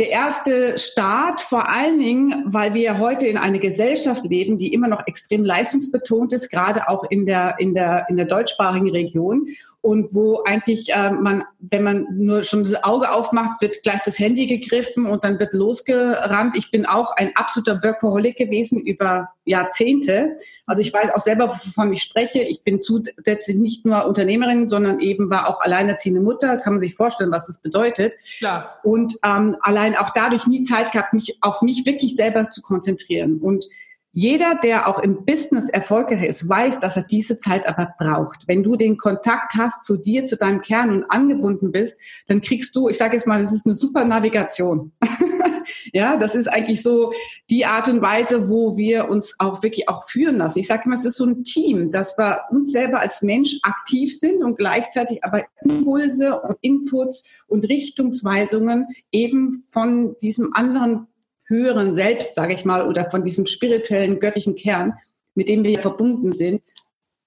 der 0.00 0.10
erste 0.10 0.76
Start, 0.76 1.40
vor 1.40 1.68
allen 1.68 2.00
Dingen, 2.00 2.46
weil 2.46 2.74
wir 2.74 2.98
heute 2.98 3.28
in 3.28 3.36
einer 3.36 3.60
Gesellschaft 3.60 4.24
leben, 4.24 4.58
die 4.58 4.72
immer 4.72 4.88
noch 4.88 5.06
extrem 5.06 5.44
leistungsbetont 5.44 6.32
ist, 6.32 6.50
gerade 6.50 6.88
auch 6.88 7.04
in 7.10 7.26
der, 7.26 7.56
in 7.60 7.74
der, 7.74 8.06
in 8.08 8.16
der 8.16 8.26
deutschsprachigen 8.26 8.90
Region 8.90 9.46
und 9.84 10.14
wo 10.14 10.42
eigentlich 10.44 10.94
äh, 10.94 11.10
man, 11.10 11.44
wenn 11.58 11.82
man 11.82 12.06
nur 12.16 12.42
schon 12.42 12.64
das 12.64 12.82
Auge 12.84 13.12
aufmacht, 13.12 13.60
wird 13.60 13.82
gleich 13.82 14.00
das 14.00 14.18
Handy 14.18 14.46
gegriffen 14.46 15.04
und 15.04 15.24
dann 15.24 15.38
wird 15.38 15.52
losgerannt. 15.52 16.56
Ich 16.56 16.70
bin 16.70 16.86
auch 16.86 17.14
ein 17.16 17.32
absoluter 17.36 17.82
Workaholic 17.82 18.34
gewesen 18.34 18.80
über 18.80 19.28
Jahrzehnte. 19.44 20.38
Also 20.64 20.80
ich 20.80 20.90
weiß 20.90 21.10
auch 21.10 21.20
selber, 21.20 21.48
wovon 21.48 21.92
ich 21.92 22.00
spreche. 22.00 22.40
Ich 22.40 22.62
bin 22.62 22.80
zusätzlich 22.80 23.58
nicht 23.58 23.84
nur 23.84 24.06
Unternehmerin, 24.06 24.70
sondern 24.70 25.00
eben 25.00 25.28
war 25.28 25.50
auch 25.50 25.60
alleinerziehende 25.60 26.22
Mutter. 26.22 26.56
Kann 26.56 26.72
man 26.72 26.80
sich 26.80 26.94
vorstellen, 26.94 27.30
was 27.30 27.46
das 27.46 27.58
bedeutet. 27.58 28.14
Klar. 28.38 28.78
Und 28.84 29.18
ähm, 29.22 29.56
allein 29.60 29.96
auch 29.96 30.14
dadurch 30.14 30.46
nie 30.46 30.62
Zeit 30.62 30.92
gehabt, 30.92 31.12
mich 31.12 31.36
auf 31.42 31.60
mich 31.60 31.84
wirklich 31.84 32.16
selber 32.16 32.48
zu 32.48 32.62
konzentrieren. 32.62 33.38
Und 33.38 33.68
jeder, 34.14 34.54
der 34.54 34.88
auch 34.88 35.00
im 35.00 35.24
Business 35.24 35.68
erfolgreich 35.68 36.22
ist, 36.22 36.48
weiß, 36.48 36.78
dass 36.78 36.96
er 36.96 37.02
diese 37.02 37.38
Zeit 37.40 37.66
aber 37.66 37.94
braucht. 37.98 38.46
Wenn 38.46 38.62
du 38.62 38.76
den 38.76 38.96
Kontakt 38.96 39.54
hast 39.58 39.84
zu 39.84 39.96
dir, 39.96 40.24
zu 40.24 40.36
deinem 40.36 40.62
Kern 40.62 40.90
und 40.90 41.10
angebunden 41.10 41.72
bist, 41.72 41.98
dann 42.28 42.40
kriegst 42.40 42.76
du, 42.76 42.88
ich 42.88 42.96
sage 42.96 43.14
jetzt 43.14 43.26
mal, 43.26 43.40
das 43.40 43.52
ist 43.52 43.66
eine 43.66 43.74
super 43.74 44.04
Navigation. 44.04 44.92
ja, 45.92 46.16
das 46.16 46.36
ist 46.36 46.46
eigentlich 46.46 46.80
so 46.80 47.12
die 47.50 47.66
Art 47.66 47.88
und 47.88 48.02
Weise, 48.02 48.48
wo 48.48 48.76
wir 48.76 49.08
uns 49.08 49.34
auch 49.40 49.64
wirklich 49.64 49.88
auch 49.88 50.08
führen 50.08 50.36
lassen. 50.36 50.60
Ich 50.60 50.68
sage 50.68 50.82
immer, 50.84 50.94
es 50.94 51.04
ist 51.04 51.16
so 51.16 51.26
ein 51.26 51.42
Team, 51.42 51.90
dass 51.90 52.16
wir 52.16 52.42
uns 52.52 52.70
selber 52.70 53.00
als 53.00 53.20
Mensch 53.22 53.58
aktiv 53.62 54.16
sind 54.16 54.44
und 54.44 54.56
gleichzeitig 54.56 55.24
aber 55.24 55.44
Impulse 55.62 56.40
und 56.40 56.56
Inputs 56.60 57.28
und 57.48 57.68
Richtungsweisungen 57.68 58.86
eben 59.10 59.64
von 59.72 60.14
diesem 60.20 60.54
anderen 60.54 61.08
höheren 61.46 61.94
Selbst, 61.94 62.34
sage 62.34 62.54
ich 62.54 62.64
mal, 62.64 62.86
oder 62.86 63.10
von 63.10 63.22
diesem 63.22 63.46
spirituellen, 63.46 64.20
göttlichen 64.20 64.56
Kern, 64.56 64.94
mit 65.34 65.48
dem 65.48 65.64
wir 65.64 65.80
verbunden 65.80 66.32
sind, 66.32 66.62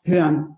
hören. 0.04 0.56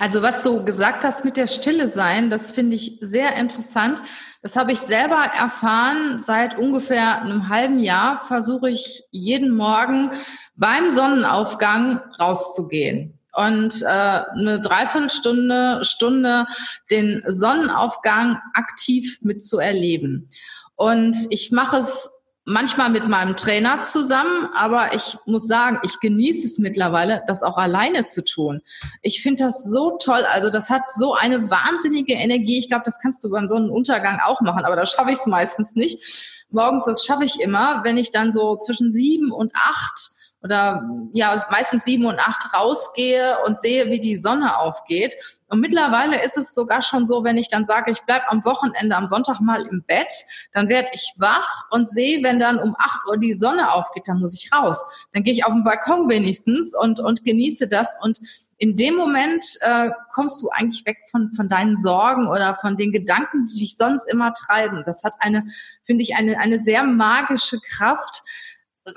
Also 0.00 0.22
was 0.22 0.42
du 0.42 0.64
gesagt 0.64 1.04
hast 1.04 1.24
mit 1.24 1.36
der 1.36 1.48
Stille 1.48 1.88
sein, 1.88 2.30
das 2.30 2.52
finde 2.52 2.76
ich 2.76 2.98
sehr 3.00 3.36
interessant. 3.36 4.00
Das 4.42 4.54
habe 4.54 4.70
ich 4.70 4.78
selber 4.78 5.16
erfahren. 5.16 6.20
Seit 6.20 6.56
ungefähr 6.56 7.20
einem 7.20 7.48
halben 7.48 7.80
Jahr 7.80 8.24
versuche 8.24 8.70
ich 8.70 9.02
jeden 9.10 9.50
Morgen 9.50 10.10
beim 10.54 10.88
Sonnenaufgang 10.88 12.00
rauszugehen 12.20 13.18
und 13.32 13.82
äh, 13.82 13.86
eine 13.86 14.60
Dreiviertelstunde, 14.60 15.80
Stunde 15.82 16.46
den 16.92 17.24
Sonnenaufgang 17.26 18.38
aktiv 18.54 19.18
mitzuerleben. 19.22 20.30
Und 20.76 21.16
ich 21.30 21.50
mache 21.50 21.78
es 21.78 22.08
manchmal 22.48 22.88
mit 22.88 23.06
meinem 23.06 23.36
Trainer 23.36 23.82
zusammen, 23.82 24.48
aber 24.54 24.94
ich 24.94 25.18
muss 25.26 25.46
sagen, 25.46 25.78
ich 25.82 26.00
genieße 26.00 26.46
es 26.46 26.58
mittlerweile, 26.58 27.22
das 27.26 27.42
auch 27.42 27.58
alleine 27.58 28.06
zu 28.06 28.24
tun. 28.24 28.62
Ich 29.02 29.22
finde 29.22 29.44
das 29.44 29.64
so 29.64 29.98
toll. 29.98 30.24
Also 30.24 30.48
das 30.48 30.70
hat 30.70 30.90
so 30.90 31.14
eine 31.14 31.50
wahnsinnige 31.50 32.14
Energie. 32.14 32.58
Ich 32.58 32.68
glaube, 32.68 32.84
das 32.86 32.98
kannst 33.00 33.22
du 33.22 33.30
beim 33.30 33.46
Sonnenuntergang 33.46 34.20
auch 34.24 34.40
machen, 34.40 34.64
aber 34.64 34.76
da 34.76 34.86
schaffe 34.86 35.10
ich 35.10 35.18
es 35.18 35.26
meistens 35.26 35.76
nicht. 35.76 36.44
Morgens, 36.50 36.86
das 36.86 37.04
schaffe 37.04 37.24
ich 37.24 37.38
immer, 37.40 37.84
wenn 37.84 37.98
ich 37.98 38.10
dann 38.10 38.32
so 38.32 38.56
zwischen 38.56 38.92
sieben 38.92 39.30
und 39.30 39.52
acht 39.54 40.12
oder 40.48 40.82
ja 41.12 41.36
meistens 41.50 41.84
sieben 41.84 42.06
und 42.06 42.18
acht 42.18 42.54
rausgehe 42.54 43.36
und 43.44 43.58
sehe, 43.58 43.90
wie 43.90 44.00
die 44.00 44.16
Sonne 44.16 44.56
aufgeht. 44.56 45.14
Und 45.50 45.60
mittlerweile 45.60 46.22
ist 46.22 46.36
es 46.36 46.54
sogar 46.54 46.82
schon 46.82 47.06
so, 47.06 47.24
wenn 47.24 47.36
ich 47.36 47.48
dann 47.48 47.64
sage, 47.64 47.90
ich 47.90 48.02
bleib 48.02 48.22
am 48.28 48.44
Wochenende 48.44 48.96
am 48.96 49.06
Sonntag 49.06 49.40
mal 49.40 49.66
im 49.66 49.82
Bett, 49.86 50.12
dann 50.52 50.68
werde 50.68 50.88
ich 50.92 51.14
wach 51.16 51.64
und 51.70 51.88
sehe, 51.88 52.22
wenn 52.22 52.38
dann 52.38 52.58
um 52.58 52.74
acht 52.78 53.00
Uhr 53.08 53.18
die 53.18 53.32
Sonne 53.32 53.72
aufgeht, 53.72 54.08
dann 54.08 54.20
muss 54.20 54.34
ich 54.34 54.52
raus. 54.52 54.84
Dann 55.12 55.22
gehe 55.22 55.32
ich 55.32 55.44
auf 55.44 55.52
den 55.52 55.64
Balkon 55.64 56.08
wenigstens 56.08 56.74
und, 56.74 57.00
und 57.00 57.24
genieße 57.24 57.68
das. 57.68 57.94
Und 58.02 58.20
in 58.58 58.76
dem 58.76 58.96
Moment 58.96 59.44
äh, 59.60 59.90
kommst 60.12 60.42
du 60.42 60.50
eigentlich 60.50 60.84
weg 60.84 60.98
von, 61.10 61.32
von 61.34 61.48
deinen 61.48 61.76
Sorgen 61.76 62.26
oder 62.26 62.56
von 62.56 62.76
den 62.76 62.92
Gedanken, 62.92 63.46
die 63.46 63.60
dich 63.60 63.76
sonst 63.76 64.10
immer 64.10 64.34
treiben. 64.34 64.82
Das 64.84 65.04
hat 65.04 65.14
eine, 65.20 65.46
finde 65.84 66.02
ich, 66.02 66.16
eine, 66.16 66.38
eine 66.38 66.58
sehr 66.58 66.82
magische 66.84 67.58
Kraft 67.60 68.22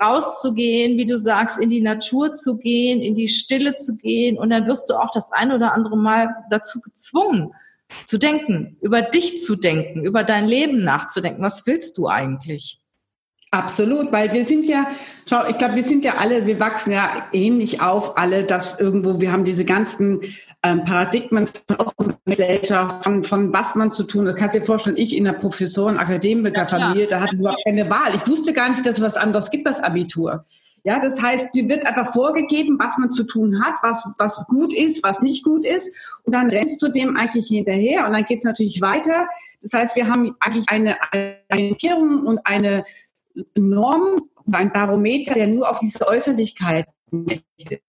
rauszugehen, 0.00 0.98
wie 0.98 1.06
du 1.06 1.18
sagst, 1.18 1.58
in 1.58 1.70
die 1.70 1.80
Natur 1.80 2.34
zu 2.34 2.58
gehen, 2.58 3.00
in 3.00 3.14
die 3.14 3.28
Stille 3.28 3.74
zu 3.74 3.96
gehen 3.96 4.38
und 4.38 4.50
dann 4.50 4.66
wirst 4.66 4.90
du 4.90 4.94
auch 4.94 5.10
das 5.12 5.32
ein 5.32 5.52
oder 5.52 5.72
andere 5.72 5.96
Mal 5.96 6.28
dazu 6.50 6.80
gezwungen, 6.80 7.52
zu 8.06 8.18
denken, 8.18 8.76
über 8.80 9.02
dich 9.02 9.42
zu 9.42 9.56
denken, 9.56 10.04
über 10.04 10.24
dein 10.24 10.46
Leben 10.46 10.82
nachzudenken. 10.82 11.42
Was 11.42 11.66
willst 11.66 11.98
du 11.98 12.08
eigentlich? 12.08 12.81
Absolut, 13.52 14.10
weil 14.12 14.32
wir 14.32 14.46
sind 14.46 14.64
ja, 14.64 14.86
schau, 15.28 15.46
ich 15.46 15.58
glaube, 15.58 15.76
wir 15.76 15.82
sind 15.82 16.06
ja 16.06 16.14
alle, 16.14 16.46
wir 16.46 16.58
wachsen 16.58 16.90
ja 16.90 17.26
ähnlich 17.34 17.82
auf, 17.82 18.16
alle, 18.16 18.44
dass 18.44 18.80
irgendwo, 18.80 19.20
wir 19.20 19.30
haben 19.30 19.44
diese 19.44 19.66
ganzen 19.66 20.22
ähm, 20.62 20.84
Paradigmen 20.84 21.46
von 21.68 22.14
Gesellschaft, 22.24 23.04
von, 23.04 23.24
von 23.24 23.52
was 23.52 23.74
man 23.74 23.92
zu 23.92 24.04
tun 24.04 24.26
hat. 24.26 24.36
Kannst 24.36 24.54
dir 24.54 24.62
vorstellen, 24.62 24.96
ich 24.96 25.14
in 25.14 25.28
einer 25.28 25.38
Professoren-, 25.38 25.98
Akademikerfamilie, 25.98 27.08
da 27.08 27.20
hatte 27.20 27.34
ich 27.34 27.40
überhaupt 27.40 27.62
keine 27.66 27.90
Wahl. 27.90 28.14
Ich 28.14 28.26
wusste 28.26 28.54
gar 28.54 28.70
nicht, 28.70 28.86
dass 28.86 28.96
es 28.96 29.04
was 29.04 29.18
anderes 29.18 29.50
gibt 29.50 29.66
als 29.66 29.82
Abitur. 29.82 30.46
Ja, 30.84 30.98
das 30.98 31.20
heißt, 31.20 31.54
dir 31.54 31.68
wird 31.68 31.84
einfach 31.84 32.10
vorgegeben, 32.12 32.78
was 32.78 32.96
man 32.96 33.12
zu 33.12 33.24
tun 33.24 33.62
hat, 33.62 33.74
was, 33.82 34.08
was 34.16 34.46
gut 34.46 34.72
ist, 34.72 35.04
was 35.04 35.20
nicht 35.20 35.44
gut 35.44 35.66
ist. 35.66 35.94
Und 36.24 36.34
dann 36.34 36.48
rennst 36.48 36.80
du 36.80 36.88
dem 36.88 37.16
eigentlich 37.18 37.48
hinterher 37.48 38.06
und 38.06 38.14
dann 38.14 38.24
geht 38.24 38.38
es 38.38 38.44
natürlich 38.44 38.80
weiter. 38.80 39.28
Das 39.60 39.74
heißt, 39.74 39.94
wir 39.94 40.08
haben 40.08 40.36
eigentlich 40.40 40.70
eine 40.70 40.96
Orientierung 41.52 42.26
und 42.26 42.40
eine 42.44 42.84
Norm, 43.54 44.20
ein 44.50 44.72
Barometer, 44.72 45.34
der 45.34 45.46
nur 45.46 45.70
auf 45.70 45.78
diese 45.78 46.06
Äußerlichkeit 46.06 46.86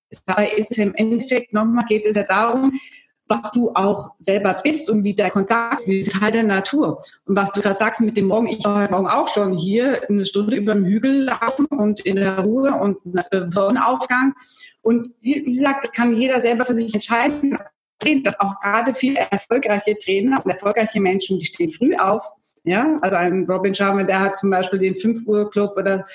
ist. 0.09 0.23
Dabei 0.25 0.51
ist 0.51 0.71
es 0.71 0.77
im 0.77 0.93
Endeffekt 0.95 1.53
nochmal 1.53 1.85
geht 1.85 2.05
es 2.05 2.15
ja 2.15 2.23
darum, 2.23 2.79
was 3.27 3.51
du 3.51 3.71
auch 3.73 4.11
selber 4.19 4.55
bist 4.61 4.89
und 4.89 5.03
wie 5.03 5.13
der 5.13 5.31
Kontakt, 5.31 5.87
wie 5.87 6.01
Teil 6.01 6.31
der 6.31 6.43
Natur. 6.43 7.01
Und 7.25 7.35
was 7.35 7.51
du 7.51 7.61
gerade 7.61 7.79
sagst 7.79 8.01
mit 8.01 8.17
dem 8.17 8.27
Morgen, 8.27 8.47
ich 8.47 8.63
war 8.65 8.83
heute 8.83 8.91
Morgen 8.91 9.07
auch 9.07 9.27
schon 9.27 9.53
hier 9.53 10.07
eine 10.09 10.25
Stunde 10.25 10.57
über 10.57 10.73
dem 10.73 10.85
Hügel 10.85 11.23
laufen 11.23 11.65
und 11.65 12.01
in 12.01 12.17
der 12.17 12.39
Ruhe 12.39 12.73
und 12.73 12.97
Sonnenaufgang. 13.53 14.33
Und 14.81 15.13
wie 15.21 15.43
gesagt, 15.43 15.85
das 15.85 15.93
kann 15.93 16.19
jeder 16.19 16.41
selber 16.41 16.65
für 16.65 16.75
sich 16.75 16.93
entscheiden. 16.93 17.57
Dass 18.23 18.37
auch 18.41 18.59
gerade 18.59 18.93
viele 18.93 19.19
erfolgreiche 19.31 19.97
Trainer 19.97 20.43
und 20.43 20.51
erfolgreiche 20.51 20.99
Menschen, 20.99 21.39
die 21.39 21.45
stehen 21.45 21.71
früh 21.71 21.95
auf. 21.95 22.21
Ja, 22.63 22.97
also 23.01 23.15
ein 23.17 23.45
Robin 23.49 23.75
Sharma, 23.75 24.03
der 24.03 24.21
hat 24.21 24.37
zum 24.37 24.49
Beispiel 24.49 24.79
den 24.79 24.95
5 24.95 25.27
Uhr 25.27 25.51
Club 25.51 25.75
oder 25.77 26.05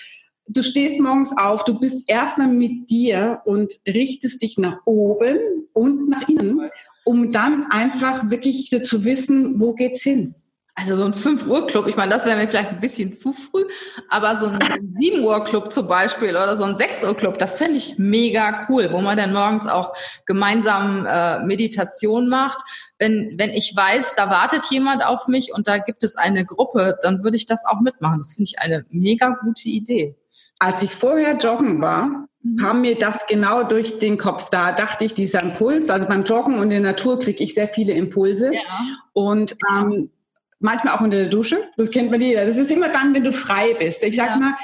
du 0.46 0.62
stehst 0.62 0.98
morgens 0.98 1.36
auf, 1.36 1.64
du 1.64 1.78
bist 1.78 2.08
erstmal 2.08 2.48
mit 2.48 2.90
dir 2.90 3.42
und 3.44 3.72
richtest 3.86 4.42
dich 4.42 4.56
nach 4.56 4.78
oben 4.86 5.38
und 5.74 6.08
nach 6.08 6.26
innen, 6.28 6.70
um 7.04 7.30
dann 7.30 7.66
einfach 7.70 8.30
wirklich 8.30 8.70
zu 8.82 9.04
wissen, 9.04 9.60
wo 9.60 9.74
geht's 9.74 10.02
hin. 10.02 10.34
Also 10.78 10.94
so 10.94 11.04
ein 11.04 11.12
5 11.12 11.46
Uhr 11.48 11.66
Club, 11.66 11.88
ich 11.88 11.96
meine, 11.96 12.12
das 12.12 12.24
wäre 12.24 12.36
mir 12.36 12.46
vielleicht 12.46 12.70
ein 12.70 12.78
bisschen 12.78 13.12
zu 13.12 13.32
früh, 13.32 13.64
aber 14.08 14.38
so 14.38 14.46
ein 14.46 14.60
7 14.96 15.24
Uhr 15.24 15.42
Club 15.42 15.72
zum 15.72 15.88
Beispiel 15.88 16.30
oder 16.30 16.56
so 16.56 16.62
ein 16.62 16.76
6 16.76 17.02
Uhr 17.02 17.16
Club, 17.16 17.36
das 17.38 17.56
fände 17.56 17.76
ich 17.76 17.98
mega 17.98 18.66
cool, 18.68 18.88
wo 18.92 19.00
man 19.00 19.16
dann 19.16 19.32
morgens 19.32 19.66
auch 19.66 19.92
gemeinsam 20.24 21.04
äh, 21.04 21.40
Meditation 21.40 22.28
macht. 22.28 22.58
Wenn, 22.96 23.34
wenn 23.38 23.50
ich 23.50 23.74
weiß, 23.74 24.14
da 24.14 24.30
wartet 24.30 24.66
jemand 24.70 25.04
auf 25.04 25.26
mich 25.26 25.52
und 25.52 25.66
da 25.66 25.78
gibt 25.78 26.04
es 26.04 26.16
eine 26.16 26.44
Gruppe, 26.44 26.96
dann 27.02 27.24
würde 27.24 27.36
ich 27.36 27.46
das 27.46 27.64
auch 27.64 27.80
mitmachen. 27.80 28.18
Das 28.18 28.34
finde 28.34 28.48
ich 28.48 28.60
eine 28.60 28.84
mega 28.90 29.36
gute 29.42 29.68
Idee. 29.68 30.14
Als 30.60 30.82
ich 30.82 30.94
vorher 30.94 31.36
joggen 31.38 31.80
war, 31.80 32.28
mhm. 32.42 32.56
kam 32.56 32.80
mir 32.82 32.96
das 32.96 33.26
genau 33.26 33.64
durch 33.64 33.98
den 33.98 34.16
Kopf. 34.16 34.50
Da 34.50 34.70
dachte 34.70 35.04
ich, 35.04 35.14
dieser 35.14 35.42
Impuls, 35.42 35.90
also 35.90 36.06
beim 36.06 36.22
Joggen 36.22 36.54
und 36.54 36.70
in 36.70 36.82
der 36.82 36.92
Natur 36.92 37.18
kriege 37.18 37.42
ich 37.42 37.54
sehr 37.54 37.68
viele 37.68 37.94
Impulse. 37.94 38.52
Ja. 38.54 38.60
Und 39.12 39.56
ähm, 39.72 40.10
manchmal 40.60 40.96
auch 40.96 41.00
unter 41.00 41.18
der 41.18 41.28
Dusche. 41.28 41.62
Das 41.76 41.90
kennt 41.90 42.10
man 42.10 42.20
jeder. 42.20 42.44
Das 42.46 42.56
ist 42.56 42.70
immer 42.70 42.88
dann, 42.88 43.14
wenn 43.14 43.24
du 43.24 43.32
frei 43.32 43.74
bist. 43.74 44.02
Ich 44.04 44.16
sag 44.16 44.28
ja. 44.28 44.36
mal, 44.36 44.54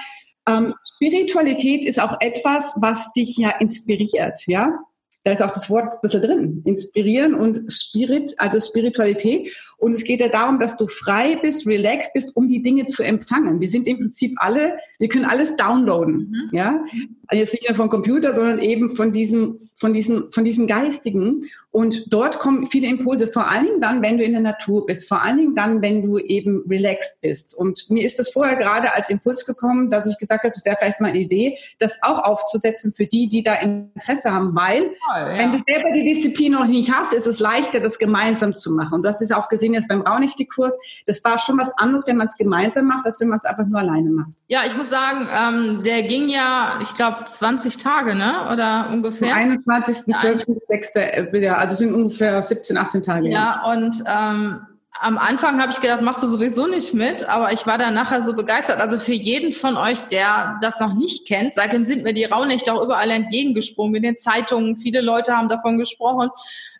ähm, 0.49 0.75
Spiritualität 0.97 1.85
ist 1.85 2.01
auch 2.01 2.21
etwas, 2.21 2.77
was 2.81 3.13
dich 3.13 3.37
ja 3.37 3.51
inspiriert, 3.59 4.41
ja 4.47 4.79
da 5.25 5.33
ist 5.33 5.43
auch 5.43 5.53
das 5.53 5.71
Wort 5.71 5.91
ein 5.91 5.99
bisschen 6.03 6.23
drin. 6.23 6.63
Inspirieren 6.67 7.35
und 7.35 7.73
Spirit, 7.73 8.35
also 8.37 8.61
Spiritualität. 8.61 9.51
Und 9.85 9.93
es 9.93 10.05
geht 10.05 10.21
ja 10.21 10.29
darum, 10.29 10.59
dass 10.59 10.79
du 10.79 10.87
frei 10.87 11.37
bist, 11.37 11.67
relaxed 11.67 12.15
bist, 12.15 12.35
um 12.35 12.49
die 12.49 12.63
Dinge 12.63 12.87
zu 12.87 13.03
empfangen. 13.03 13.61
Wir 13.61 13.69
sind 13.69 13.87
im 13.87 13.99
Prinzip 13.99 14.33
alle, 14.37 14.79
wir 14.99 15.09
können 15.09 15.27
alles 15.27 15.57
downloaden. 15.57 16.31
Mhm. 16.31 16.57
Ja? 16.57 16.83
Jetzt 17.31 17.53
nicht 17.53 17.69
nur 17.69 17.77
vom 17.77 17.91
Computer, 17.91 18.35
sondern 18.35 18.61
eben 18.61 18.89
von 18.89 19.13
diesem, 19.13 19.59
von 19.77 19.93
diesem, 19.93 20.33
von 20.33 20.43
diesem 20.43 20.67
Geistigen. 20.67 21.43
Und 21.71 22.07
dort 22.09 22.39
kommen 22.39 22.67
viele 22.67 22.87
Impulse, 22.87 23.27
vor 23.27 23.51
allen 23.51 23.67
Dingen 23.67 23.81
dann, 23.83 24.01
wenn 24.01 24.17
du 24.17 24.25
in 24.25 24.33
der 24.33 24.41
Natur 24.41 24.87
bist, 24.87 25.07
vor 25.07 25.23
allen 25.23 25.37
Dingen 25.37 25.55
dann, 25.55 25.83
wenn 25.83 26.01
du 26.01 26.19
eben 26.19 26.65
relaxed 26.67 27.21
bist. 27.21 27.55
Und 27.55 27.91
mir 27.91 28.05
ist 28.05 28.19
das 28.19 28.31
vorher 28.31 28.57
gerade 28.57 28.95
als 28.95 29.11
Impuls 29.11 29.45
gekommen, 29.45 29.91
dass 29.91 30.07
ich 30.07 30.17
gesagt 30.17 30.45
habe, 30.45 30.55
das 30.55 30.65
wäre 30.65 30.77
vielleicht 30.79 31.01
mal 31.01 31.09
eine 31.09 31.19
Idee, 31.19 31.59
das 31.79 31.99
auch 32.01 32.23
aufzusetzen 32.25 32.95
für 32.95 33.07
die, 33.07 33.29
die 33.29 33.43
da 33.43 33.57
Interesse 33.57 34.33
haben, 34.33 34.55
weil 34.55 34.93
ja. 35.15 35.37
wenn 35.37 35.53
du 35.53 35.63
selber 35.67 35.91
die 35.93 36.05
Disziplin 36.05 36.53
noch 36.53 36.67
nicht 36.67 36.91
hast, 36.91 37.13
ist 37.13 37.27
es 37.27 37.39
leichter, 37.39 37.81
das 37.81 37.99
gemeinsam 37.99 38.55
zu 38.55 38.73
machen. 38.73 38.95
Und 38.95 39.03
du 39.03 39.09
hast 39.09 39.21
es 39.21 39.33
auch 39.33 39.49
gesehen 39.49 39.74
jetzt 39.75 39.89
beim 39.89 40.03
Raunichte-Kurs, 40.03 40.79
das 41.07 41.23
war 41.25 41.39
schon 41.39 41.59
was 41.59 41.77
anderes, 41.77 42.07
wenn 42.07 42.17
man 42.17 42.27
es 42.27 42.37
gemeinsam 42.37 42.87
macht, 42.87 43.07
als 43.07 43.21
wenn 43.21 43.29
man 43.29 43.39
es 43.39 43.45
einfach 43.45 43.67
nur 43.67 43.79
alleine 43.79 44.11
macht. 44.11 44.31
Ja, 44.49 44.63
ich 44.67 44.77
muss 44.77 44.91
sagen, 44.91 45.29
ähm, 45.33 45.83
der 45.83 46.03
ging 46.03 46.29
ja, 46.29 46.79
ich 46.83 46.95
glaube, 46.95 47.25
20 47.25 47.77
Tage, 47.77 48.15
ne? 48.15 48.49
Oder 48.53 48.91
ungefähr? 48.93 49.35
21.12.6. 49.35 51.39
Ja, 51.39 51.57
also 51.57 51.75
sind 51.75 51.93
ungefähr 51.93 52.43
17, 52.43 52.77
18 52.77 53.03
Tage. 53.03 53.29
Ja, 53.29 53.63
ja. 53.65 53.73
und 53.73 54.03
ähm, 54.07 54.61
am 55.01 55.19
Anfang 55.19 55.61
habe 55.61 55.73
ich 55.73 55.81
gedacht, 55.81 56.03
machst 56.03 56.23
du 56.23 56.29
sowieso 56.29 56.67
nicht 56.67 56.95
mit, 56.95 57.29
aber 57.29 57.53
ich 57.53 57.67
war 57.67 57.79
dann 57.79 57.95
nachher 57.95 58.23
so 58.23 58.33
begeistert. 58.33 58.81
Also 58.81 58.99
für 58.99 59.13
jeden 59.13 59.53
von 59.53 59.77
euch, 59.77 60.03
der 60.05 60.59
das 60.63 60.79
noch 60.79 60.95
nicht 60.95 61.27
kennt, 61.27 61.57
seitdem 61.57 61.85
sind 61.85 62.05
mir 62.05 62.15
die 62.15 62.25
Raunächte 62.25 62.73
auch 62.73 62.83
überall 62.83 63.11
entgegengesprungen, 63.11 63.97
in 63.97 64.03
den 64.03 64.19
Zeitungen, 64.19 64.77
viele 64.77 65.01
Leute 65.01 65.37
haben 65.37 65.49
davon 65.49 65.79
gesprochen 65.79 66.31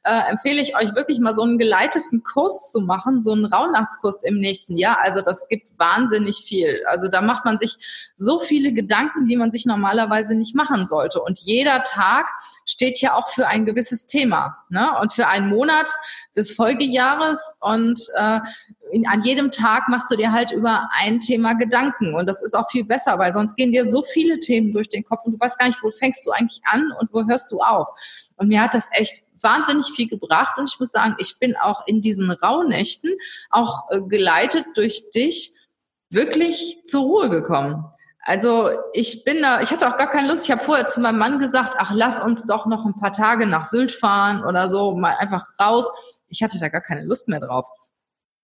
äh, 0.05 0.31
empfehle 0.31 0.61
ich 0.61 0.77
euch 0.77 0.95
wirklich 0.95 1.19
mal 1.19 1.35
so 1.35 1.43
einen 1.43 1.59
geleiteten 1.59 2.23
Kurs 2.23 2.71
zu 2.71 2.81
machen, 2.83 3.23
so 3.23 3.33
einen 3.33 3.47
Rauhnachtskurs 3.47 4.23
im 4.23 4.39
nächsten 4.39 4.77
Jahr. 4.77 5.01
Also 5.01 5.23
das 5.23 5.49
gibt 5.49 5.67
wahnsinnig 5.79 6.45
viel. 6.47 6.83
Also 6.87 7.09
da 7.09 7.23
macht 7.23 7.47
man 7.47 7.59
sich 7.59 7.79
so 8.17 8.39
viele 8.39 8.73
Gedanken, 8.75 9.27
die 9.27 9.37
man 9.37 9.51
sich 9.51 9.65
normalerweise 9.65 10.35
nicht 10.35 10.55
machen 10.55 10.87
sollte. 10.87 11.23
Und 11.23 11.41
jeder 11.41 11.85
Tag 11.85 12.27
steht 12.67 13.01
ja 13.01 13.15
auch 13.15 13.29
für 13.29 13.47
ein 13.47 13.65
gewisses 13.65 14.07
Thema 14.07 14.59
ne? 14.69 14.93
und 15.01 15.15
für 15.15 15.27
einen 15.27 15.49
Monat 15.49 15.89
des 16.37 16.55
Folgejahres 16.55 17.57
und 17.61 17.99
äh, 18.11 18.41
in, 18.93 19.07
an 19.07 19.23
jedem 19.23 19.51
Tag 19.51 19.89
machst 19.89 20.11
du 20.11 20.17
dir 20.17 20.33
halt 20.33 20.53
über 20.53 20.89
ein 20.99 21.21
Thema 21.21 21.55
Gedanken 21.55 22.15
und 22.15 22.29
das 22.29 22.43
ist 22.43 22.55
auch 22.55 22.71
viel 22.71 22.85
besser, 22.85 23.19
weil 23.19 23.33
sonst 23.33 23.57
gehen 23.57 23.73
dir 23.73 23.91
so 23.91 24.03
viele 24.03 24.39
Themen 24.39 24.73
durch 24.73 24.89
den 24.89 25.05
Kopf 25.05 25.25
und 25.25 25.33
du 25.33 25.41
weißt 25.41 25.59
gar 25.59 25.67
nicht, 25.67 25.83
wo 25.83 25.91
fängst 25.91 26.27
du 26.27 26.31
eigentlich 26.31 26.61
an 26.65 26.93
und 27.01 27.13
wo 27.13 27.27
hörst 27.27 27.51
du 27.51 27.61
auf. 27.61 27.89
Und 28.37 28.49
mir 28.49 28.63
hat 28.63 28.75
das 28.75 28.89
echt 28.93 29.25
wahnsinnig 29.41 29.87
viel 29.95 30.09
gebracht 30.09 30.59
und 30.59 30.71
ich 30.73 30.81
muss 30.81 30.91
sagen, 30.91 31.17
ich 31.19 31.39
bin 31.39 31.57
auch 31.57 31.87
in 31.87 32.01
diesen 32.01 32.31
Rauhnächten 32.31 33.15
auch 33.51 33.91
äh, 33.91 34.01
geleitet 34.01 34.67
durch 34.75 35.11
dich 35.11 35.53
wirklich 36.11 36.79
zur 36.87 37.03
Ruhe 37.03 37.29
gekommen. 37.31 37.85
Also 38.27 38.71
ich 38.95 39.23
bin 39.25 39.43
da, 39.43 39.61
ich 39.61 39.71
hatte 39.71 39.87
auch 39.87 39.99
gar 39.99 40.09
keine 40.09 40.29
Lust. 40.29 40.45
Ich 40.45 40.51
habe 40.51 40.65
vorher 40.65 40.87
zu 40.87 41.01
meinem 41.01 41.19
Mann 41.19 41.39
gesagt, 41.39 41.75
ach, 41.77 41.91
lass 41.93 42.21
uns 42.21 42.47
doch 42.47 42.65
noch 42.65 42.87
ein 42.87 42.99
paar 42.99 43.13
Tage 43.13 43.47
nach 43.47 43.67
Sylt 43.67 43.93
fahren 43.93 44.43
oder 44.45 44.67
so, 44.67 44.97
mal 44.97 45.15
einfach 45.19 45.45
raus. 45.61 45.91
Ich 46.35 46.43
hatte 46.43 46.59
da 46.59 46.69
gar 46.69 46.81
keine 46.81 47.05
Lust 47.05 47.29
mehr 47.29 47.41
drauf 47.41 47.67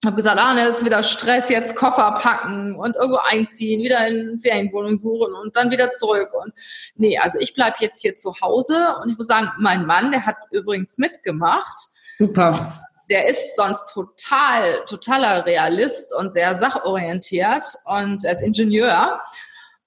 habe 0.07 0.17
gesagt, 0.17 0.41
ah, 0.41 0.55
ne, 0.55 0.67
ist 0.67 0.85
wieder 0.85 1.03
Stress, 1.03 1.51
jetzt 1.51 1.77
Koffer 1.77 2.13
packen 2.13 2.75
und 2.77 2.97
irgendwo 2.97 3.19
einziehen, 3.29 3.83
wieder 3.83 4.07
in 4.07 4.41
Ferienwohnung 4.41 4.99
suchen 4.99 5.35
und 5.35 5.57
dann 5.57 5.71
wieder 5.71 5.93
zurück. 5.93 6.31
Und 6.33 6.55
nee, 6.95 7.19
also 7.19 7.39
ich 7.39 7.55
bleib 7.55 7.81
jetzt 7.81 8.01
hier 8.01 8.17
zu 8.17 8.35
Hause 8.41 8.97
und 9.03 9.11
ich 9.11 9.19
muss 9.19 9.27
sagen, 9.27 9.51
mein 9.59 9.85
Mann, 9.85 10.11
der 10.11 10.25
hat 10.25 10.37
übrigens 10.53 10.97
mitgemacht. 10.97 11.89
Super. 12.19 12.81
Der 13.11 13.29
ist 13.29 13.57
sonst 13.57 13.93
total, 13.93 14.85
totaler 14.87 15.45
Realist 15.45 16.15
und 16.15 16.33
sehr 16.33 16.55
sachorientiert 16.55 17.67
und 17.85 18.25
er 18.25 18.33
ist 18.33 18.43
Ingenieur. 18.43 19.21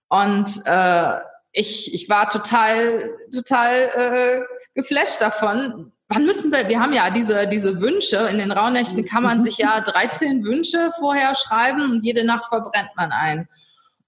Und 0.09 0.61
äh, 0.65 1.17
ich, 1.53 1.91
ich 1.93 2.07
war 2.09 2.29
total, 2.29 3.17
total 3.33 3.73
äh, 3.95 4.41
geflasht 4.75 5.21
davon, 5.21 5.92
wann 6.13 6.25
müssen 6.25 6.51
wir, 6.51 6.67
wir 6.67 6.79
haben 6.79 6.93
ja 6.93 7.09
diese, 7.09 7.47
diese 7.47 7.81
Wünsche, 7.81 8.17
in 8.31 8.37
den 8.37 8.51
Raunächten 8.51 9.05
kann 9.05 9.23
man 9.23 9.41
sich 9.41 9.57
ja 9.57 9.81
13 9.81 10.43
Wünsche 10.43 10.91
vorher 10.99 11.33
schreiben 11.35 11.91
und 11.91 12.03
jede 12.03 12.23
Nacht 12.23 12.45
verbrennt 12.45 12.89
man 12.95 13.11
einen. 13.11 13.47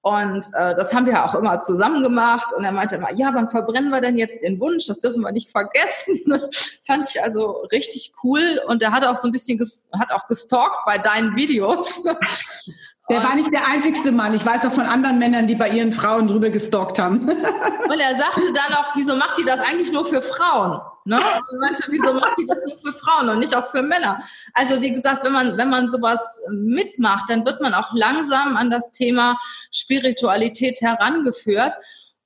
Und 0.02 0.46
äh, 0.54 0.76
das 0.76 0.94
haben 0.94 1.08
wir 1.08 1.26
auch 1.26 1.34
immer 1.34 1.60
zusammen 1.60 2.04
gemacht. 2.04 2.54
Und 2.56 2.64
er 2.64 2.72
meinte 2.72 2.98
immer, 2.98 3.12
ja, 3.12 3.32
wann 3.34 3.50
verbrennen 3.50 3.90
wir 3.90 4.02
denn 4.02 4.20
jetzt 4.20 4.44
den 4.44 4.60
Wunsch? 4.60 4.86
Das 4.86 5.00
dürfen 5.00 5.22
wir 5.22 5.32
nicht 5.32 5.50
vergessen. 5.50 6.20
Fand 6.86 7.10
ich 7.10 7.24
also 7.24 7.66
richtig 7.72 8.14
cool. 8.24 8.62
Und 8.68 8.84
er 8.84 8.92
hat 8.92 9.04
auch 9.04 9.16
so 9.16 9.28
ein 9.28 9.32
bisschen, 9.32 9.60
hat 9.98 10.12
auch 10.12 10.28
gestalkt 10.28 10.76
bei 10.86 11.00
deinen 11.00 11.36
Videos. 11.36 12.04
Der 13.08 13.24
war 13.24 13.36
nicht 13.36 13.54
der 13.54 13.68
einzigste 13.68 14.12
Mann. 14.12 14.34
Ich 14.34 14.44
weiß 14.44 14.64
noch 14.64 14.74
von 14.74 14.86
anderen 14.86 15.20
Männern, 15.20 15.46
die 15.46 15.54
bei 15.54 15.70
ihren 15.70 15.94
Frauen 15.94 16.28
drüber 16.28 16.50
gestalkt 16.50 16.98
haben. 16.98 17.20
Und 17.30 18.00
er 18.00 18.16
sagte 18.16 18.52
dann 18.52 18.76
auch, 18.76 18.96
wieso 18.96 19.16
macht 19.16 19.38
die 19.38 19.44
das 19.44 19.60
eigentlich 19.62 19.92
nur 19.92 20.06
für 20.06 20.24
Frauen? 20.24 20.80
Ne? 21.04 21.18
Und 21.52 21.60
meinte, 21.60 21.84
wieso 21.90 22.14
macht 22.14 22.36
die 22.40 22.48
das 22.48 22.66
nur 22.66 22.80
für 22.80 22.94
Frauen 22.98 23.30
und 23.30 23.38
nicht 23.38 23.56
auch 23.56 23.70
für 23.70 23.84
Männer? 23.84 24.24
Also 24.56 24.82
wie 24.82 24.92
gesagt, 24.92 25.24
wenn 25.24 25.34
man, 25.34 25.56
wenn 25.56 25.70
man 25.70 25.92
sowas 25.92 26.42
mitmacht, 26.50 27.30
dann 27.30 27.46
wird 27.46 27.62
man 27.62 27.76
auch 27.76 27.94
langsam 27.94 28.58
an 28.58 28.72
das 28.72 28.90
Thema 28.90 29.40
Spiritualität 29.72 30.82
herangeführt. 30.82 31.76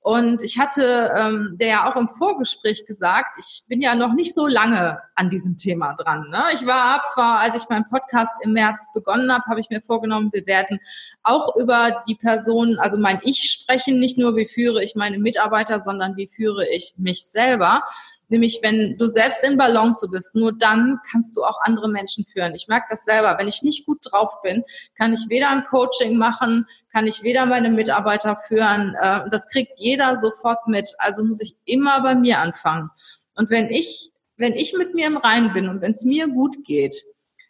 Und 0.02 0.42
ich 0.42 0.58
hatte 0.58 1.12
ähm, 1.14 1.56
der 1.60 1.68
ja 1.68 1.90
auch 1.90 1.96
im 1.96 2.08
Vorgespräch 2.08 2.86
gesagt, 2.86 3.36
ich 3.38 3.64
bin 3.68 3.82
ja 3.82 3.94
noch 3.94 4.14
nicht 4.14 4.34
so 4.34 4.46
lange 4.46 4.98
an 5.14 5.28
diesem 5.28 5.58
Thema 5.58 5.92
dran. 5.92 6.30
Ne? 6.30 6.42
Ich 6.54 6.64
war 6.64 7.04
zwar, 7.04 7.40
als 7.40 7.54
ich 7.62 7.68
meinen 7.68 7.86
Podcast 7.88 8.34
im 8.42 8.52
März 8.54 8.88
begonnen 8.94 9.30
habe, 9.30 9.44
habe 9.46 9.60
ich 9.60 9.68
mir 9.68 9.82
vorgenommen, 9.82 10.30
wir 10.32 10.46
werden 10.46 10.80
auch 11.22 11.54
über 11.56 12.02
die 12.08 12.14
Person, 12.14 12.78
also 12.78 12.98
mein 12.98 13.20
Ich 13.24 13.50
sprechen, 13.50 14.00
nicht 14.00 14.16
nur 14.16 14.36
wie 14.36 14.46
führe 14.46 14.82
ich 14.82 14.94
meine 14.94 15.18
Mitarbeiter, 15.18 15.78
sondern 15.78 16.16
wie 16.16 16.28
führe 16.28 16.66
ich 16.66 16.94
mich 16.96 17.26
selber. 17.26 17.82
Nämlich, 18.30 18.60
wenn 18.62 18.96
du 18.96 19.08
selbst 19.08 19.44
in 19.44 19.58
Balance 19.58 20.08
bist, 20.08 20.36
nur 20.36 20.52
dann 20.56 21.00
kannst 21.10 21.36
du 21.36 21.42
auch 21.42 21.60
andere 21.62 21.88
Menschen 21.88 22.24
führen. 22.24 22.54
Ich 22.54 22.68
merke 22.68 22.86
das 22.90 23.04
selber. 23.04 23.36
Wenn 23.38 23.48
ich 23.48 23.62
nicht 23.62 23.86
gut 23.86 23.98
drauf 24.02 24.40
bin, 24.42 24.64
kann 24.96 25.12
ich 25.12 25.26
weder 25.28 25.50
ein 25.50 25.64
Coaching 25.68 26.16
machen, 26.16 26.66
kann 26.92 27.08
ich 27.08 27.24
weder 27.24 27.44
meine 27.44 27.70
Mitarbeiter 27.70 28.36
führen. 28.36 28.94
Äh, 29.00 29.28
das 29.30 29.48
kriegt 29.48 29.72
jeder 29.76 30.16
sofort 30.20 30.66
mit. 30.68 30.94
Also 30.98 31.24
muss 31.24 31.40
ich 31.40 31.56
immer 31.64 32.02
bei 32.02 32.14
mir 32.14 32.38
anfangen. 32.38 32.90
Und 33.34 33.50
wenn 33.50 33.68
ich, 33.68 34.10
wenn 34.36 34.54
ich 34.54 34.74
mit 34.74 34.94
mir 34.94 35.08
im 35.08 35.16
Rein 35.16 35.52
bin 35.52 35.68
und 35.68 35.80
wenn 35.80 35.92
es 35.92 36.04
mir 36.04 36.28
gut 36.28 36.64
geht, 36.64 37.02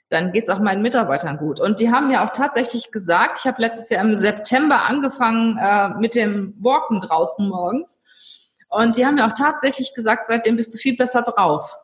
dann 0.08 0.32
geht 0.32 0.44
es 0.44 0.48
auch 0.50 0.58
meinen 0.58 0.82
Mitarbeitern 0.82 1.36
gut. 1.36 1.60
Und 1.60 1.78
die 1.78 1.90
haben 1.90 2.10
ja 2.10 2.26
auch 2.26 2.32
tatsächlich 2.32 2.90
gesagt, 2.90 3.38
ich 3.40 3.46
habe 3.46 3.62
letztes 3.62 3.90
Jahr 3.90 4.02
im 4.02 4.14
September 4.14 4.86
angefangen 4.86 5.56
äh, 5.56 5.90
mit 6.00 6.14
dem 6.14 6.54
Walken 6.58 7.00
draußen 7.00 7.48
morgens. 7.48 8.00
Und 8.70 8.96
die 8.96 9.04
haben 9.04 9.18
ja 9.18 9.28
auch 9.28 9.34
tatsächlich 9.34 9.94
gesagt, 9.94 10.28
seitdem 10.28 10.56
bist 10.56 10.72
du 10.72 10.78
viel 10.78 10.96
besser 10.96 11.22
drauf. 11.22 11.76